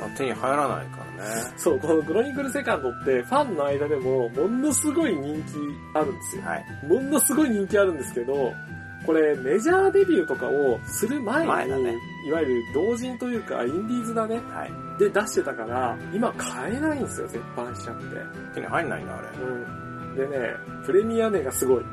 [0.00, 1.54] まあ、手に入らないからね。
[1.56, 5.52] そう、このクロニクルセカンドってファンの間でもものすごい人気
[5.94, 6.42] あるんですよ。
[6.44, 6.64] はい。
[6.86, 8.54] ものすごい人気あるんですけど、
[9.06, 11.94] これメジャーデビューとかをする前に、前だね
[12.26, 14.72] いわゆる同人というかインディーズだね、はい。
[14.98, 18.04] で出してたから、今買えないんですよ、絶版しちゃって。
[18.54, 19.28] 手に入んないんだ、あれ。
[19.38, 20.30] うん。
[20.30, 21.84] でね、プレミア値がすごい。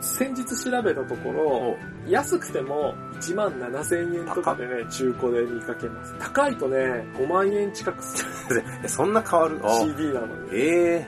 [0.00, 1.76] 先日調べたところ、お
[2.08, 6.14] 安くても1万7000円とかでね、中古で見かけます。
[6.18, 6.76] 高いとね、
[7.16, 8.24] 5万円近くす
[8.54, 9.58] る え、そんな変わる？
[9.64, 10.32] あ CD なのに。
[10.52, 11.06] え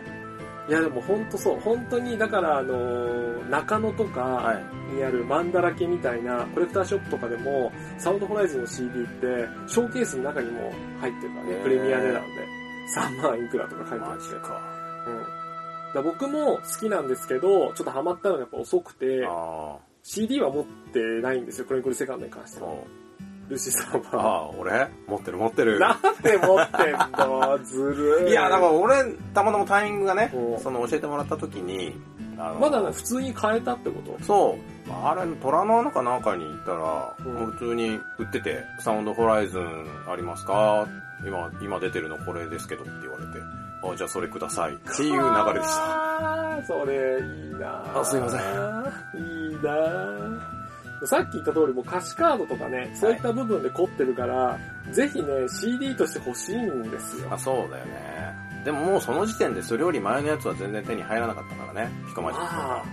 [0.68, 4.94] いやでも本当そう、本当にだからあのー中野とえかはい。
[4.96, 9.26] にあるマンだらけみたいなコレクターショップとかでも、サウンドホライズンの CD って、
[9.68, 12.29] ショーケースの中にも入ってるからね、プレミア値段で。
[12.96, 14.16] 3万いくらとか書いてあって。
[14.16, 14.61] マジか。
[15.07, 15.94] うん。
[15.94, 22.66] だ僕も好きなんですけど、ちょっとハマったのがやっぱ遅くて、あ CD は持ってないんですよ、クロニクルセカンドに関してあ。
[22.66, 22.74] は。
[23.49, 24.37] ルシさんあは。
[24.47, 24.89] あ、俺？
[25.07, 25.79] 持ってる持ってる。
[25.79, 27.59] なんで持ってんの？
[27.65, 28.31] ずるい。
[28.31, 29.05] いや、だから俺、
[29.35, 30.57] たまたまタイミングがねう。
[30.57, 31.97] ん、その教えてもらった時に、
[32.61, 34.23] まだね、普通に買えたってこと？
[34.25, 34.93] そう。
[34.93, 37.35] あれ、虎の穴かなんかに行ったら、うん。
[37.35, 40.87] もう普通に売ってて、サウンドホライズンありますか？
[41.25, 43.31] 今、今出てるのこれですけどって言われて、
[43.91, 44.75] あ、じゃあそれください。
[44.75, 45.19] っていう流
[45.55, 46.63] れでした。
[46.67, 48.41] それいいなあすいません。
[49.23, 50.56] いいな
[51.05, 54.59] さっき言った通りもう歌詞カードとかね、そういった部分で凝ってるから、
[54.93, 57.39] ぜひね、CD として欲しいんですよあ、。
[57.39, 58.35] そうだよね。
[58.65, 61.91] でももうその時点でそれより前のやつは全然手に入らなかったからね。
[62.09, 62.89] ピコマジック。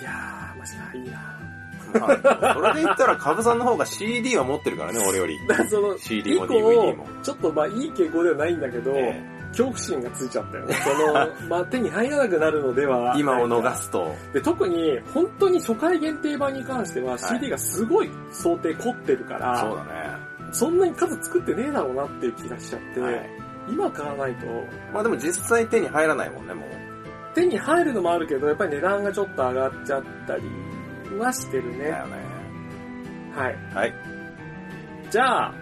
[0.00, 1.38] いやー、マジか、いいな。
[1.94, 5.38] まあ、それで言ったら、カブさんの方が CD は持ってるからね、俺より。
[5.98, 7.06] CD も DVD も。
[7.22, 9.20] ちょっとまあいい傾向ではないんだけど、え
[9.58, 10.74] 恐怖心がついちゃったよね。
[10.74, 13.14] その、まあ手に入らなくなるのでは。
[13.16, 13.74] え 今を逃。
[13.74, 14.14] すと。
[14.32, 19.88] で、特に、本当に初回限定版に関しては、い CD がすごい想定凝ってるから、そうだね。
[20.52, 23.30] そんなに数作ってねえだろうなっていう気がしちゃって、はい。
[23.68, 24.46] 今買わないと、
[24.94, 26.68] まあでも実際手に入らないもんね、もう。
[27.34, 30.42] 手に入るのもあるけど、やっぱり値段がちょっと上がっちゃったり
[31.18, 31.90] はしてるね。
[31.90, 32.16] だよね。
[33.34, 33.56] はい。
[33.74, 33.94] はい。
[35.10, 35.54] じゃあ、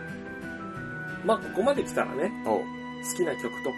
[1.24, 2.30] まあここまで来たらね。
[3.10, 3.76] 好きな曲とか。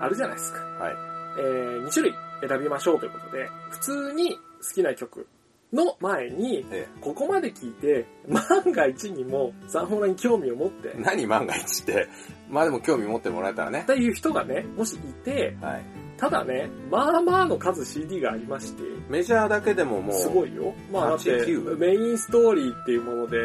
[0.00, 0.60] あるじゃないですか。
[0.60, 0.92] はい。
[1.38, 2.14] えー、2種類
[2.46, 4.38] 選びましょうということで、普通に好
[4.74, 5.26] きな曲
[5.72, 11.00] の前に、えここまで聞いて、万が一にもサンホラに興味を持って、え。
[11.00, 12.08] 何万が一って？
[12.50, 13.84] まあでも興味持ってもらえたらねっ。
[13.86, 15.82] ていう人がね、もしいて、はい。
[16.18, 20.14] ただね、まあまあの数 CD がありまして、メジャーだけでももう。
[20.14, 20.74] すごいよ。
[20.92, 23.38] まあだって8 9、メインストーリーっていうもので、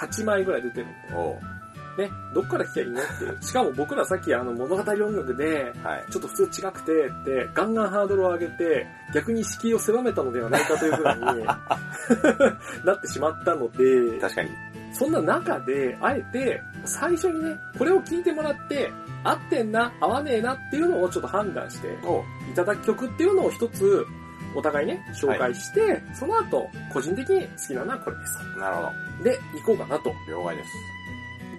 [0.00, 1.28] 8枚ぐらい出てるの。
[1.28, 1.61] おう。
[1.98, 3.38] ね、どっから聞きゃいいのっていう。
[3.42, 6.06] しかも僕らさっきあの物語音楽で、はい。
[6.10, 11.44] ちょっと普通違くてって、ガンガンハードルを上げて、逆に敷居を狭めたのではないかというふうに
[12.84, 14.50] なってしまったので、確かに。
[14.92, 18.92] そんな中で、あえて、最初にね、これを聞いてもらって、
[19.24, 21.88] 合ってんな、合わねえなっていうのをちょっと判断して。
[22.50, 24.06] いただく曲っていうのを一つ、
[24.54, 28.88] お互いね、紹介して、その後、個人的に好きなのはこれですなるほど。
[29.18, 29.24] と。
[29.24, 30.12] で、行こうかなと。
[30.28, 30.68] 了解です。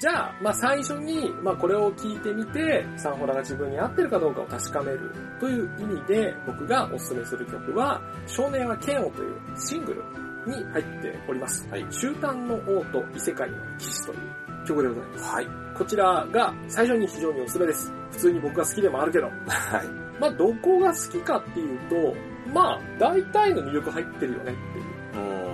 [0.03, 10.03] じゃあ、まあ最初に、まあこれを聞いてみて、サンホラが自分に合ってるかどうかを確かめるという意味で、僕がおすすめする曲は、少年は剣をというシングル
[10.45, 11.65] に入っております。
[11.69, 11.87] はい。
[11.89, 15.35] 終端の王と異世界の騎士という曲でございます。
[15.35, 15.47] はい。
[15.73, 17.93] こちらが最初に非常におすすめです。
[18.11, 19.27] 普通に僕が好きでもあるけど。
[19.27, 20.19] はい。
[20.19, 22.13] まあどこが好きかっていうと、
[22.53, 25.52] まあ大体の魅力入ってるよねっていう。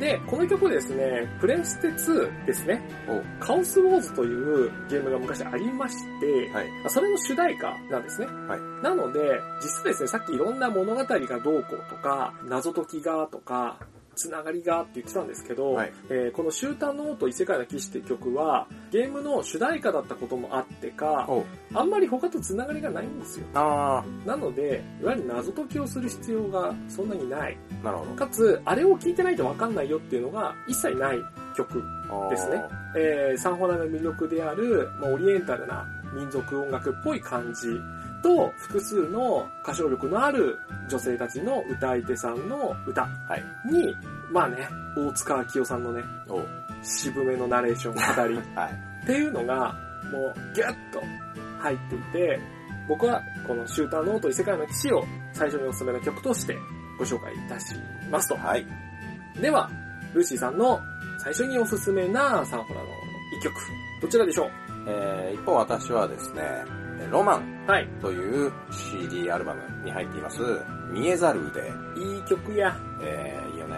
[0.00, 0.06] うん。
[0.06, 2.80] で、この曲ですね、プレステ2ですね。
[3.38, 6.66] カオスウォーズというゲームが昔ありまして、はい。
[6.88, 8.26] それの主題歌なんですね。
[8.26, 9.20] はいなので、
[9.60, 11.06] 実はですね、さっきいろんな物語が
[11.40, 13.78] どうこうとか、謎解きがとか、
[14.20, 21.28] つながりがって言ってたんですけど、はいえーこの終端の王と異世界の騎士っていう曲は、ゲームの主題歌だったこともあってか。
[21.74, 23.46] あんまり他とつながりがないんですよ。
[23.54, 27.56] あなので、いわゆる謎解きをする必要がそんなにない。
[27.80, 27.84] ー。
[27.84, 28.12] なるほど。
[28.12, 31.18] かつ、あれを聞いてないとわかんないよっていうのが一切ない
[31.56, 31.82] 曲
[32.30, 32.56] ですね
[32.96, 37.68] えーサンホラの魅力である、まあ、オリエンタルな民族音楽っぽい感じ
[38.22, 43.44] と、複数の歌唱力のある女性たちの歌い手さんの歌はい。
[43.70, 43.94] に、
[44.30, 46.02] まあね、大塚明夫さんのね。
[46.82, 48.72] 渋めのナレーション語り はい。
[49.04, 49.74] っていうのが、
[50.12, 51.02] もうギュッと
[51.58, 52.40] 入っていて、
[52.88, 56.56] 僕はこのシューターの音異世界の騎士を最初におすすめの曲として
[56.98, 57.74] ご紹介いたし
[58.10, 58.36] ますと。
[58.36, 58.66] はい。
[59.40, 59.70] では、
[60.14, 60.80] ルーシーさんの
[61.18, 62.86] 最初におすすめなサンホラの
[63.38, 63.54] 一曲、
[64.02, 64.50] どちらでしょう？
[64.86, 66.42] えー、一方私はですね、
[67.08, 67.88] ロマンはい。
[68.00, 70.40] という CD アルバムに入っています、
[70.92, 71.70] 見えざる腕。
[72.00, 72.76] いい曲や。
[73.02, 73.76] えー、いいよね。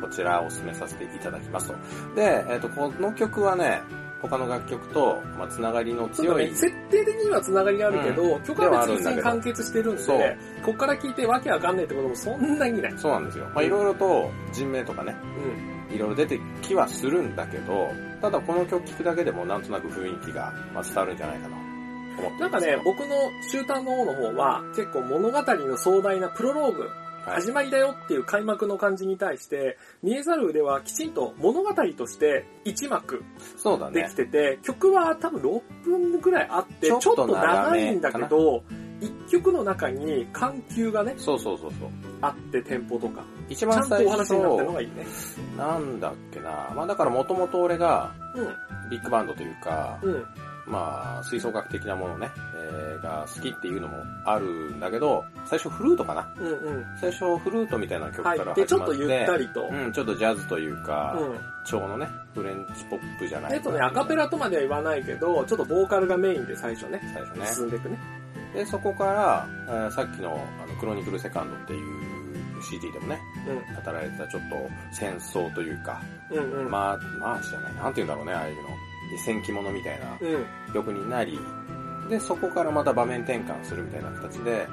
[0.00, 1.74] こちらをお勧めさせていただきますと。
[2.14, 3.82] で、えっ、と、この曲はね、
[4.20, 12.94] 他の楽曲と、まあ、つながりの強いちょっとね、、設定的には繋がりがあるけど、曲は別に完結してるんで、そうこっから聞いてわけわかんないってこともそんなにない。
[12.96, 13.46] そうなんですよ。
[13.54, 15.14] まあ、いろいろと人名とかね、
[15.90, 15.94] うん。
[15.94, 21.65] いろいろ出てきはするんだけど、ただこの曲聴くだけでもなんとなく雰囲気がまあ伝わるんじゃないかな。
[22.22, 26.90] 思ってなんかね、僕の終端の王の方は、結構物語の壮大なプロローグ、はい
[27.26, 33.24] 始まりだよっていう開幕の感じに対して、見えざる腕はきちんと物語として1幕
[33.56, 34.14] そうだねでき。
[34.14, 38.62] てて、曲は多分6分ぐらいあって、ちょっとと長いんだけ長ど、
[39.00, 41.88] 1曲の中に緩急がね、そうそうそうそう。
[42.20, 45.06] あってテンポとか、一ちゃんと番最初お話になってるのがいいね。
[45.58, 46.72] なんだっけな。
[46.76, 50.06] まあだからもともと俺がうビッグバンドというか、ん。
[50.06, 50.24] うん。
[50.66, 56.32] まあ吹奏楽的なものね、えーが好きっていうのもあるんだけど、最初フルートかな？
[56.38, 56.84] うんうん。
[56.98, 59.68] 最初フルートみたいな曲から入って、ちょっと始まって、ゆったりと。
[59.70, 61.38] うん、ちょっとジャズというか、うん。
[61.66, 67.46] 調のね、フレンチポップじゃないえっとね、アカペラとまでは言わないけど、ちょっとボーカルがメインで最初ね、最初ね。
[67.46, 67.98] 進んでいくね。
[68.54, 73.20] で、そこから、えーさっきのあのクロニクルセカンドっていう CD でもね、
[73.84, 74.56] 語られてたちょっと
[74.90, 76.00] 戦争というか、
[76.30, 76.38] うん。
[76.38, 76.70] うんうん。
[76.70, 78.70] まあ、まあじゃない、なんて言うんだろうね、ああいうの。
[79.18, 80.72] 戦記物みたいなうん。
[80.72, 81.38] 曲になり、
[82.08, 84.66] で、そこからまた場面転換するみたいな形で、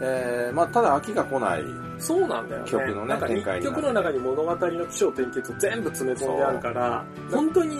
[0.00, 1.64] えー、まあただ飽きが来ない。
[1.98, 2.70] そうなんだよね。
[2.70, 7.76] 曲のに曲の中に物語の起承転結を全部詰め込んであるから、本当に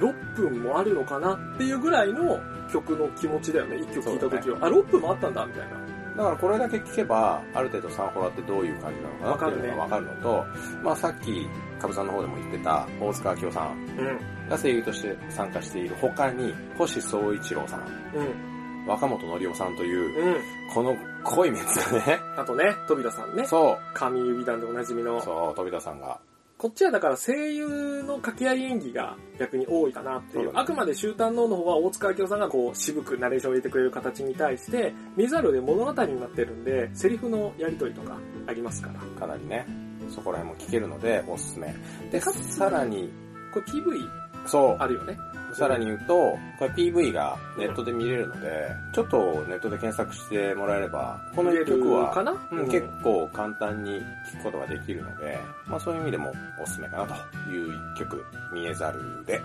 [0.00, 2.40] 6分もあるのかなっていうぐらいの
[2.72, 3.76] 曲の気持ちだよね。
[3.76, 4.58] 1曲聴いた時は。
[4.60, 5.79] あ、6分もあったんだ、みたいな。
[6.20, 10.44] だからこれだけ聞けば、ある程度サンホラってどういう感じなのかなっていうのがわかるのと、
[10.82, 11.48] まあさっき、
[11.80, 14.48] かぶさんの方でも言ってた、大塚明夫さんうん。
[14.50, 17.80] が声優として参加している他に、星総一郎さん、
[18.14, 18.86] うん。
[18.86, 20.36] 若本のりおさんという、うん。
[20.74, 23.46] この濃いメンツがね、あとね、飛田さんね。
[23.46, 25.22] そ神指弾でおなじみう、の。
[25.22, 26.18] そう、飛田さんが、
[26.60, 30.44] こっちはだから声優の掛け合い演技が逆に多いかなっていう。
[30.44, 39.00] そうだねあくまで集団脳の方は大塚明夫さんがこう渋くナレーションを入れてくれる形に対して、ミザルで物語になってるんで、セリフのやりとりとかありますから。
[39.18, 39.66] かなりね、
[40.10, 41.74] そこら辺も聞けるので、おすすめ。
[42.10, 43.10] で、さらに、
[43.54, 45.16] これ PV そう、あるよね。
[45.60, 57.14] さらに言うと、これ PV がネットで見れるので、ちょっとネットで検索してもらえれば、この一曲はかな、うん結構簡単に聴くことができるので、まあそういう意味でもおすすめかなと
[57.50, 59.38] いう一曲、見えざるで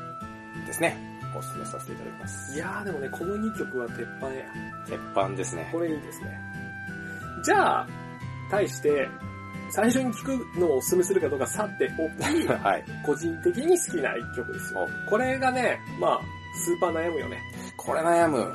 [0.65, 0.97] ですね、
[1.37, 2.55] おすすめさせていただきます。
[2.55, 4.45] いやーでもね、この2曲は鉄板や。
[4.87, 5.67] 鉄板ですね。
[5.69, 6.39] これいいですね。
[7.43, 7.87] じゃあ、
[8.49, 9.09] 対して、
[9.69, 12.83] 最初に聴くのをおすすめするかどうかさておき、 はい。
[13.05, 14.87] 個人的に好きな一曲ですよ。
[15.09, 16.21] これがね、まあ、
[16.63, 17.41] スーパー悩むよね。
[17.77, 18.53] これ悩む。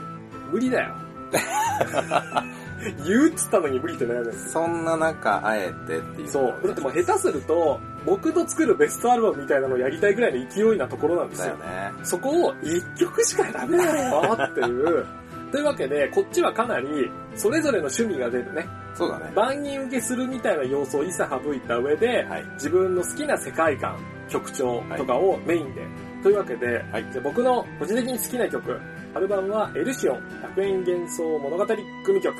[0.53, 0.95] 無理だよ。
[3.07, 4.33] 言うっつったのに無理って悩む。
[4.33, 6.29] そんな中、あえてっていう。
[6.29, 6.67] そう。
[6.67, 11.93] だってもう下手すると、僕と作るベストアルバムみたいなのをやりたいぐらいの勢いなところなんですよだよ。
[11.93, 11.99] ね。
[12.03, 15.07] そこを一曲しかダメだよっていう。
[15.53, 18.67] というわけで、こっちはかなり、それぞれの趣味が出るね。
[18.95, 19.33] そうだね。
[19.35, 22.45] 万人受けするみたいな要素を一切省いた上で、はい。
[22.55, 23.99] 自分の好きな世界観、
[24.29, 25.83] 曲調とかをメインで。
[26.23, 28.79] というわけで、はいじゃあ僕の個人的に好きな曲、
[29.15, 30.19] アルバムはエルシオン
[30.55, 32.37] 100円幻想物語組曲、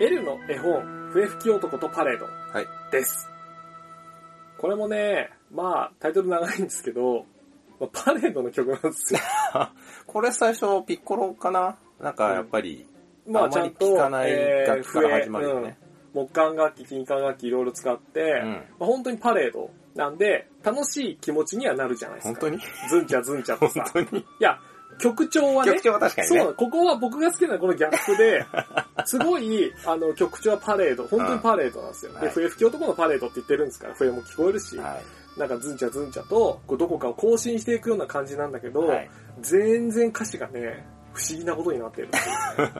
[0.00, 0.82] エルの絵本、
[1.12, 2.66] 笛吹き男とパレードはい。
[2.90, 3.30] です。
[4.58, 7.24] これもね、まあタイトル長いんですけど、
[7.78, 9.20] まあパレードの曲なんですよ。
[10.06, 11.76] これ最初ピッコロかな？
[12.00, 12.86] なんかやっぱり、
[13.28, 15.76] まあんまりあちゃんと、聞かないえー楽器から始まるよね。
[15.80, 22.40] 笛うん木管楽器、金管楽器いろいろ使って、うんまあ、本当にパレードなんで、楽しい気持ちにはなるじゃないですか。
[22.40, 22.62] 本当に？
[22.88, 23.84] ズンチャズンチャとさ。
[23.92, 24.20] 本当に？
[24.20, 24.58] いや、
[24.98, 28.44] 曲調はね、曲調は確かにねそう、ここは僕が好きなこのギャップで、
[29.06, 32.12] すごい、あの、曲調はパレード、本当にパレードなんですよ。
[32.12, 35.00] で、うんはい笛吹き男のパレードって言ってるんですから、笛も聞こえるし、は
[35.36, 35.38] い。
[35.38, 42.72] なんかズンチャズンチャと、こうどこかを更新していくような感じなんだけど、はい全然歌詞がね、不思議なことになってるっていうね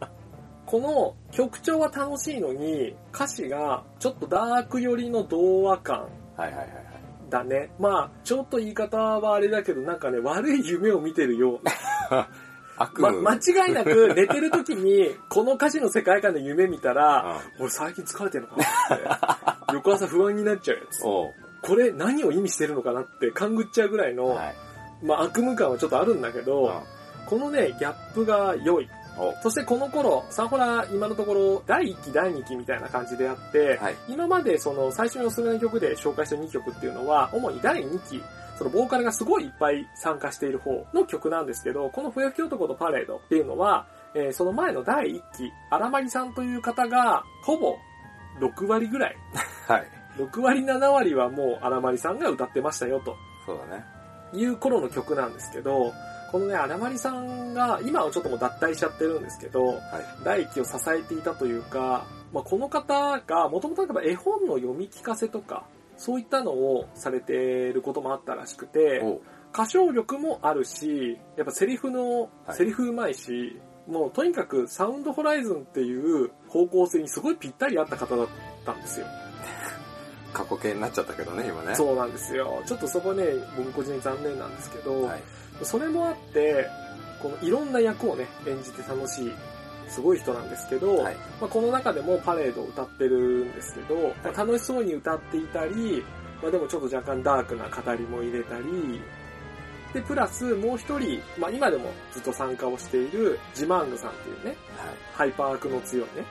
[0.74, 6.68] この曲調は楽しいのに、歌詞がちょっとダーク寄りの童話感はいはいはいはい。
[7.30, 7.70] だね。
[7.78, 11.64] まあ、ちょっと言い方はあれだけど、なんかね、悪い夢を見てるよう
[12.10, 12.28] な。
[12.76, 13.22] 悪ま、夢。
[13.22, 21.04] 間違いなく寝てる時に、この歌詞の世界観で夢見たら、 うん俺最近疲れてるのかなって、翌朝不安になっちゃうやつ。
[21.06, 24.54] これ何を意味してるのかなって勘ぐっちゃうぐらいの、はい。
[25.04, 26.72] まあ悪夢感はちょっとあるんだけど、うん
[27.26, 28.88] このね、ギャップが良い。
[29.16, 33.96] おそしてこの頃、サンホラ今のところ第1期第2期みたいな感じであって、はい。
[34.08, 38.22] 今までその最初におすすめの曲で紹介した2曲っていうのは、主に第2期、
[38.58, 47.76] そのボーカルがすごいいっぱい参加している方の曲なんですけど、この笛吹き男とパレードっていうのは、えーその前の第1期、荒牧さんという方が、ほぼ
[48.40, 49.16] 6割ぐらい、
[49.68, 49.88] はい。
[50.16, 53.84] 6割7割はもう荒牧さんが歌ってましたよとそうだね。
[54.32, 55.92] いう頃の曲なんですけど、
[56.34, 59.78] このね、荒牧さんが、今はちょっともう脱退しちゃってるんですけど、はい。
[60.24, 65.64] 第一期を支えていたというか、まあ、この方が、もともと絵本の読み聞かせとか、
[65.96, 69.00] そういったのをされていることもあったらしくて、
[69.52, 78.26] 歌唱力もあるし、やっぱセリフの、はいセリフうまいし、もうとにかくサウンドホライズンっていう方向性にすごいぴったり合った方だっ
[78.66, 79.06] たんですよ。
[80.32, 81.76] 過去形になっちゃったけどね、今ね。
[81.76, 82.60] そうなんですよ。
[82.66, 83.24] ちょっとそこね、
[83.56, 85.22] 僕個人的に残念なんですけど、はい。
[85.62, 86.68] それもあって、
[87.20, 89.32] このいろんな役をね、演じて楽しい、
[89.88, 91.14] すごい人なんですけど、はい。
[91.40, 96.04] まあ、この中でもパレードを歌ってるんですけど、まあ楽しそうに歌っていたり、
[96.42, 99.00] まあ、でもちょっと若干ダークな語りも入れたり、
[99.94, 104.56] で、プラスもう一人、まあ、今でもずっと参加をしているジマングさんっていうね、
[105.14, 106.26] ハイパー悪の強いね、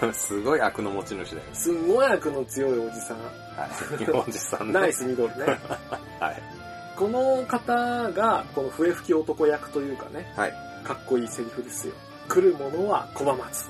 [0.00, 0.14] はい。
[0.14, 1.42] すごい悪の持ち主だよ。
[1.54, 3.66] すんごい悪の強いおじさん、は
[3.98, 4.04] い。
[4.04, 4.72] 日本人さんね。
[4.78, 5.44] ナイスミドルね。
[6.20, 6.55] はい。
[6.96, 10.52] この方が、この笛吹き男役というかね、はい。
[10.84, 11.94] かっこいいセリフですよ。
[12.28, 13.64] 来る者は拒まず。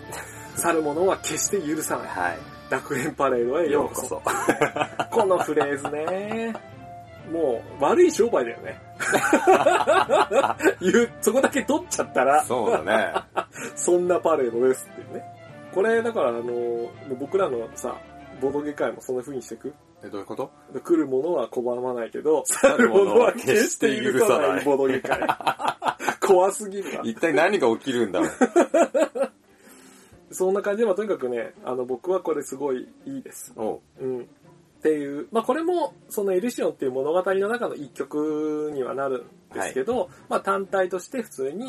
[0.60, 2.08] 去る者は決して許さない。
[2.08, 2.38] はい。
[2.70, 4.16] 楽園パレードへようこそ。
[4.16, 5.04] こそ。
[5.10, 6.54] このフレーズね。
[7.30, 8.80] もう悪い商売だよね。
[10.80, 13.12] 言う、そこだけ取っちゃったら、そうだね。
[13.74, 15.24] そんなパレードですっていうね。
[15.74, 16.42] これ、だからあの、
[17.18, 17.96] 僕らのさ、
[18.40, 19.74] ボードゲ会もそんな風にしていく？
[20.04, 20.50] え、どういうこと？
[20.82, 25.20] 来るものは拒まないけど、去るものは決して許さないボードゲ会。
[26.20, 27.02] 怖すぎるわ。
[27.04, 28.30] 一体何が起きるんだろう？
[30.34, 33.52] そんな感じで、まあ、とにかくね、あの、僕はこれすごいいいです。
[33.56, 34.20] おううん。
[34.22, 34.24] っ
[34.82, 41.66] ていう、まあ、これも、そのエリシオンっていう物語の中の一曲にはなるんですけど、まあ、単体として普通に、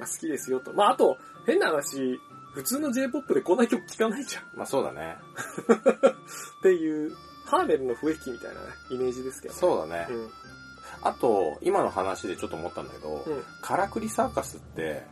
[0.00, 0.72] まあ、好きですよと。
[0.72, 1.16] まあ、あと、
[1.46, 2.18] 変な話、
[2.54, 4.42] 普通の J-POP でこんな曲聴かないじゃん。
[4.56, 5.16] まあそうだね。
[6.58, 7.14] っていう、
[7.48, 9.60] ハーベルの笛吹きみたいなね、イメージですけど、ね。
[9.60, 10.06] そうだね。
[10.10, 10.28] うん。
[11.02, 15.02] あと、今の話でちょっと思ったんだけど、うんカラクリサーカスって、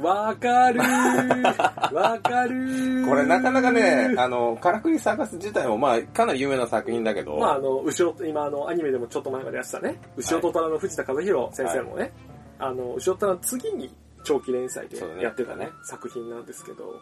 [0.00, 12.12] わかるー わかるーこれなかなかね、あの、カラクリサーカス自体もまあかなり有名な作品だけど、まあ、あの、後ろ、今、あの、アニメでもちょっと前までやってたね、後ろと虎の藤田和弘先生もね、
[12.58, 16.94] あの、後ろと虎の次に長期連載でやってたね、作品なんですけど、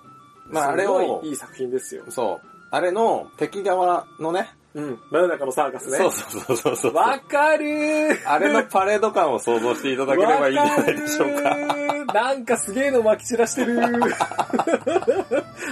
[0.46, 2.04] まああれをいい作品ですよ。
[2.08, 2.57] そう。
[2.70, 4.98] あれの敵側のね、うん。
[5.10, 5.96] 真夜中のサーカスね。
[5.96, 6.94] そうそうそうそう。
[6.94, 11.48] わかるーあれのパレード感を想像していただければいいんじゃないでしょうか。
[11.48, 13.80] わるーなんかすげえの撒き散らしてるー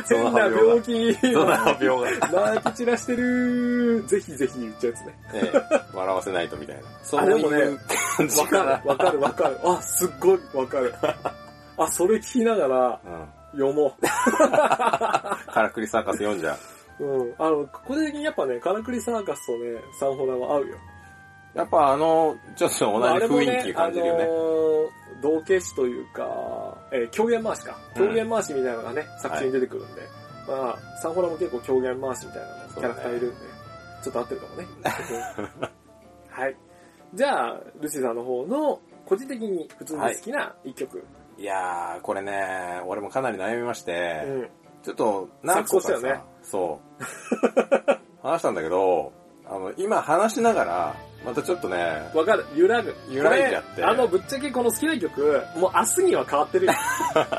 [0.08, 1.14] 変な病気。
[1.14, 2.54] そんな発表が。
[2.56, 5.14] 撒き散らしてるーぜひぜひ言っちゃうやつね。
[5.34, 5.62] ええ
[5.94, 6.82] 笑わせないとみたいな。
[7.02, 7.78] そうでもねいう
[8.16, 9.58] 感じわかる、わかる、わかる。
[9.62, 10.94] あ、すっごいわかる。
[11.76, 13.26] あ、それ聞きながらうん。
[13.52, 13.96] 読も
[15.52, 16.58] カラクリサーカス読んじゃう。
[17.00, 17.04] う。
[17.04, 17.34] うん。
[17.38, 20.76] あの、個人的にやっぱね、カラクリサーカスとね、サンホラは合うよ。
[21.54, 24.18] やっぱあの、ちょっと同じ雰囲気感じるよね。
[24.18, 24.86] ねあのー
[25.22, 27.78] 道化師というか、えー狂言回しか。
[27.96, 30.02] うん狂言回しみたいなのがね、作品に出てくるんで。
[30.46, 33.36] まあ、サンホラも結構狂言回しみたいなキャラクターいるんで、
[34.02, 34.66] ちょっと合ってるかもね。
[36.28, 36.56] はい。
[37.14, 41.02] じゃあ、ルシーさんの方の、個人的に普通に好きな一曲。
[41.38, 44.48] いやー、これね、俺もかなり悩みまして、うん。
[44.86, 47.04] ちょっと、何個かさ、ねそう。
[48.22, 49.12] 話したんだけど、
[49.44, 52.46] あの、今話しながら、またちょっとね、わかる。
[52.54, 52.94] 揺らぐ。
[53.10, 56.72] 揺らいじゃってあの、ぶっちゃけこの好きな曲、もう明日には変わってるよ。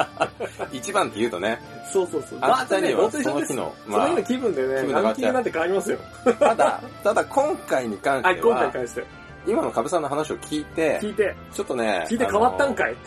[0.74, 2.39] 一番って言うとね、そうそうそう。
[2.41, 6.00] 明日にはその日のその日の気分でね、気分ランキングなんて変わりますよ。
[6.38, 9.06] ただ、ただ今回に関しはい、て今回には、関して。
[9.45, 12.98] 今の株さんの話を聞いて、聞いて、ちょっとね、聞いて変わったんかいい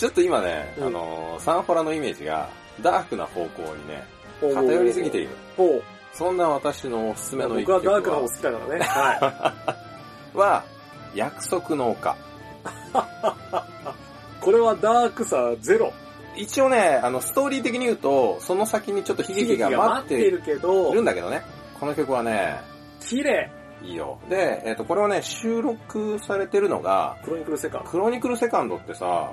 [0.00, 2.48] ちょっと今ね、うんあの、サンホラのイメージが、
[2.80, 4.02] ダークな方向にね、
[4.40, 5.28] 偏りすぎている。
[6.14, 8.80] そんな私のおすすめの一僕曲ははダークな方好きだからね。
[8.88, 10.38] はい。
[10.38, 10.64] は、
[11.14, 12.16] 約束の丘。
[14.40, 15.92] これはダークさゼロ。
[16.34, 21.42] 一応ね、あの、ストーリー的に言うと、その先にちょっと悲劇が待っているけどる、んだけどね。
[21.78, 22.58] この曲はね、
[23.00, 23.50] 綺麗。
[23.82, 24.18] いいよ。
[24.30, 29.30] で、えっ、と、これはね、収録されてるのが、クロニクルセカンクロニクルセカンドってさ、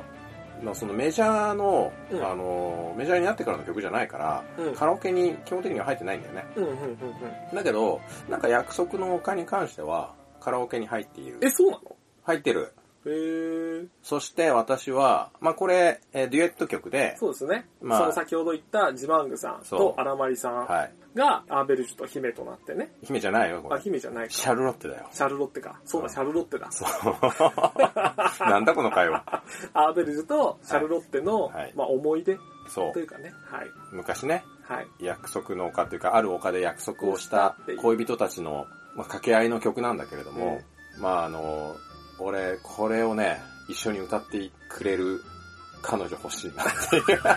[0.64, 4.64] まあそのメジャーの、うんあの、メジャーになってからの曲じゃないから、ド。
[4.64, 4.76] うん。
[4.76, 6.46] カラオケに基本的には入ってないんだよね。
[6.56, 7.56] うん、うん、うん、うん。
[7.56, 11.40] だけど、なんか約束の丘に関しては、カラオケに入っている。
[11.42, 11.96] え、そうなの？
[12.24, 12.74] 入ってる。
[13.06, 13.88] へー。
[14.04, 17.68] そして私は、まあこれ、えーデュエット曲で、そうですね。
[17.82, 20.92] まあその先ほど言ったジマングさんとアラマリさんはい。
[21.18, 22.94] がアーベルジュと姫となってね。
[23.04, 23.82] 姫じゃないよ、こあ、れ。
[23.82, 24.34] 姫じゃないか。
[24.34, 25.08] シャルロッテだよ。
[25.12, 25.80] シャルロッテか。
[25.86, 26.72] そうだ、うんシャルロッテだ。
[26.72, 26.90] そう。
[28.50, 29.24] なんだこの会話。
[29.74, 32.38] アーベルジュとシャルロッテの、はいまあ思い出
[32.70, 33.04] そうとい。
[33.04, 33.34] うかね。
[33.46, 33.68] はい。
[33.92, 34.88] 昔ね、はい。
[35.00, 38.66] 約束の丘というか、ある丘で約束をした恋人たちの、
[38.96, 40.62] まあ、掛け合いの曲なんだけれども、
[41.00, 41.76] まああの、
[42.20, 45.22] 俺、これをね、一緒に歌ってくれる
[45.82, 47.04] 彼女欲しいなっていう。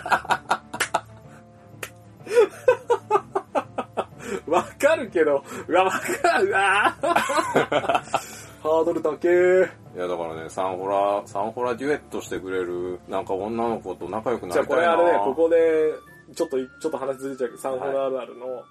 [4.51, 6.57] わかるけど、うわ、わかる。
[6.57, 9.71] あー ハードル高え。
[9.97, 15.95] いや、だからね、サンホラ、サンホラデュエットしてくれる、なんか女の子と仲良くなじゃありたいなこれあれね、ここで、
[16.35, 18.63] ちょっと、ちょっと話ずれちゃうけど、サンホラあるあるの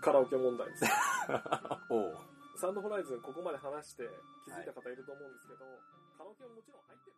[0.00, 0.84] カラオケ問題です。
[1.90, 2.16] おう
[2.56, 4.08] サンドホライズンここまで話して
[4.46, 5.60] 気づいた方いると思うんですけど、
[6.16, 7.15] カラオケももちろん入ってる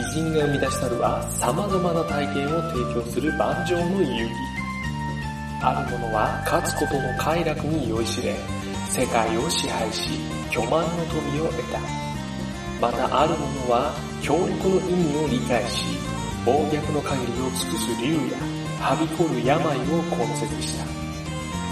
[0.00, 4.30] 偉人が生み出したるは様々な体験を提供する万丈の遊戯。
[5.62, 8.34] ある者は勝つことの快楽に酔いしれ、
[8.88, 10.08] 世界を支配し、
[10.50, 11.78] 巨万の富を得た。
[12.80, 13.92] またある者は
[14.22, 15.84] 協力の意味を理解し、
[16.46, 18.40] 暴虐の限りを尽くす竜や、
[18.80, 19.80] はびこる病を
[20.16, 20.86] 根絶した。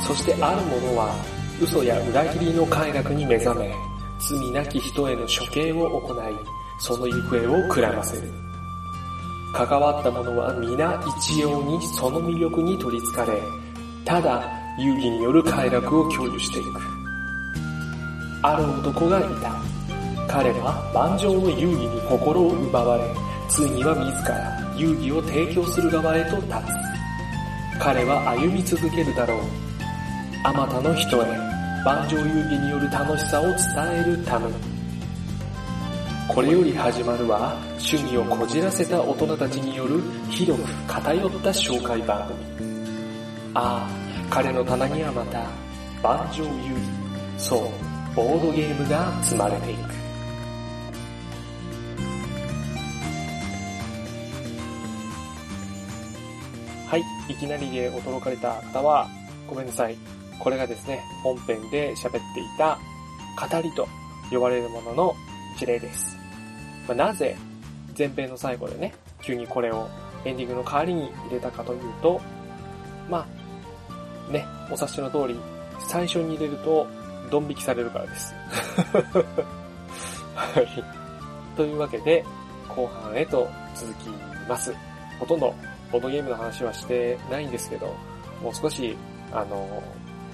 [0.07, 1.17] そしてある者は、
[1.63, 3.75] 嘘や裏切りの快楽に目覚め、
[4.21, 8.31] 罪なき人への処刑を行い、その行方をくらませる。
[9.53, 13.43] 関わった者は皆一様にその魅力に取り憑かれ、
[14.05, 14.43] ただ
[14.79, 16.81] 遊戯による快楽を享有していく。
[18.43, 19.53] ある男がいた。
[20.29, 23.03] 彼は万丈の遊戯に心を奪われ、
[23.49, 27.81] ついには自ら遊戯を提供する側へと立つ。
[27.81, 29.41] 彼は歩み続けるだろう。
[30.45, 31.27] あまたの人へ
[31.85, 33.55] 万丈遊戯による楽しさを伝
[33.93, 34.78] えるために。
[36.29, 42.39] これより始まるは趣味をこじらせた大人たちによる広く偏った紹介番組。
[43.55, 43.91] ああ、
[44.31, 45.47] 彼の棚にはまた
[46.03, 47.61] 万丈遊戯、そう、
[48.15, 49.81] ボードゲームが積まれていく。
[56.89, 59.09] はい、いきなりで驚かれた方は
[59.49, 59.97] ごめんなさい。
[60.39, 62.79] これがですね、本編で喋っていた
[63.41, 63.89] 語りと
[64.31, 65.17] 呼ばれるものの
[65.57, 66.18] 一例です。
[66.89, 67.37] まあ、なぜ
[67.97, 69.89] 前編の最後でね、急にこれを
[70.25, 72.21] エンディングの代わりに入れたかというと、
[73.09, 73.27] ま
[74.29, 75.39] あ、ね、お察しの通り、
[75.89, 76.87] 最初に入れると、
[77.31, 78.35] ドン引きされるからです。
[80.35, 80.85] はい。
[81.57, 82.25] というわけで、
[82.69, 84.09] 後半へと続き
[84.49, 84.75] ます。
[85.19, 85.55] ほとんど、
[85.93, 87.95] ボードゲームの話はしてないんですけど、
[88.43, 88.97] もう少し、
[89.33, 89.83] あの、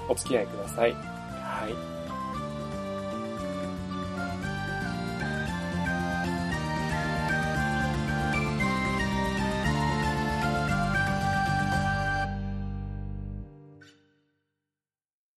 [0.08, 0.92] お付き合いください。
[0.92, 1.93] はい。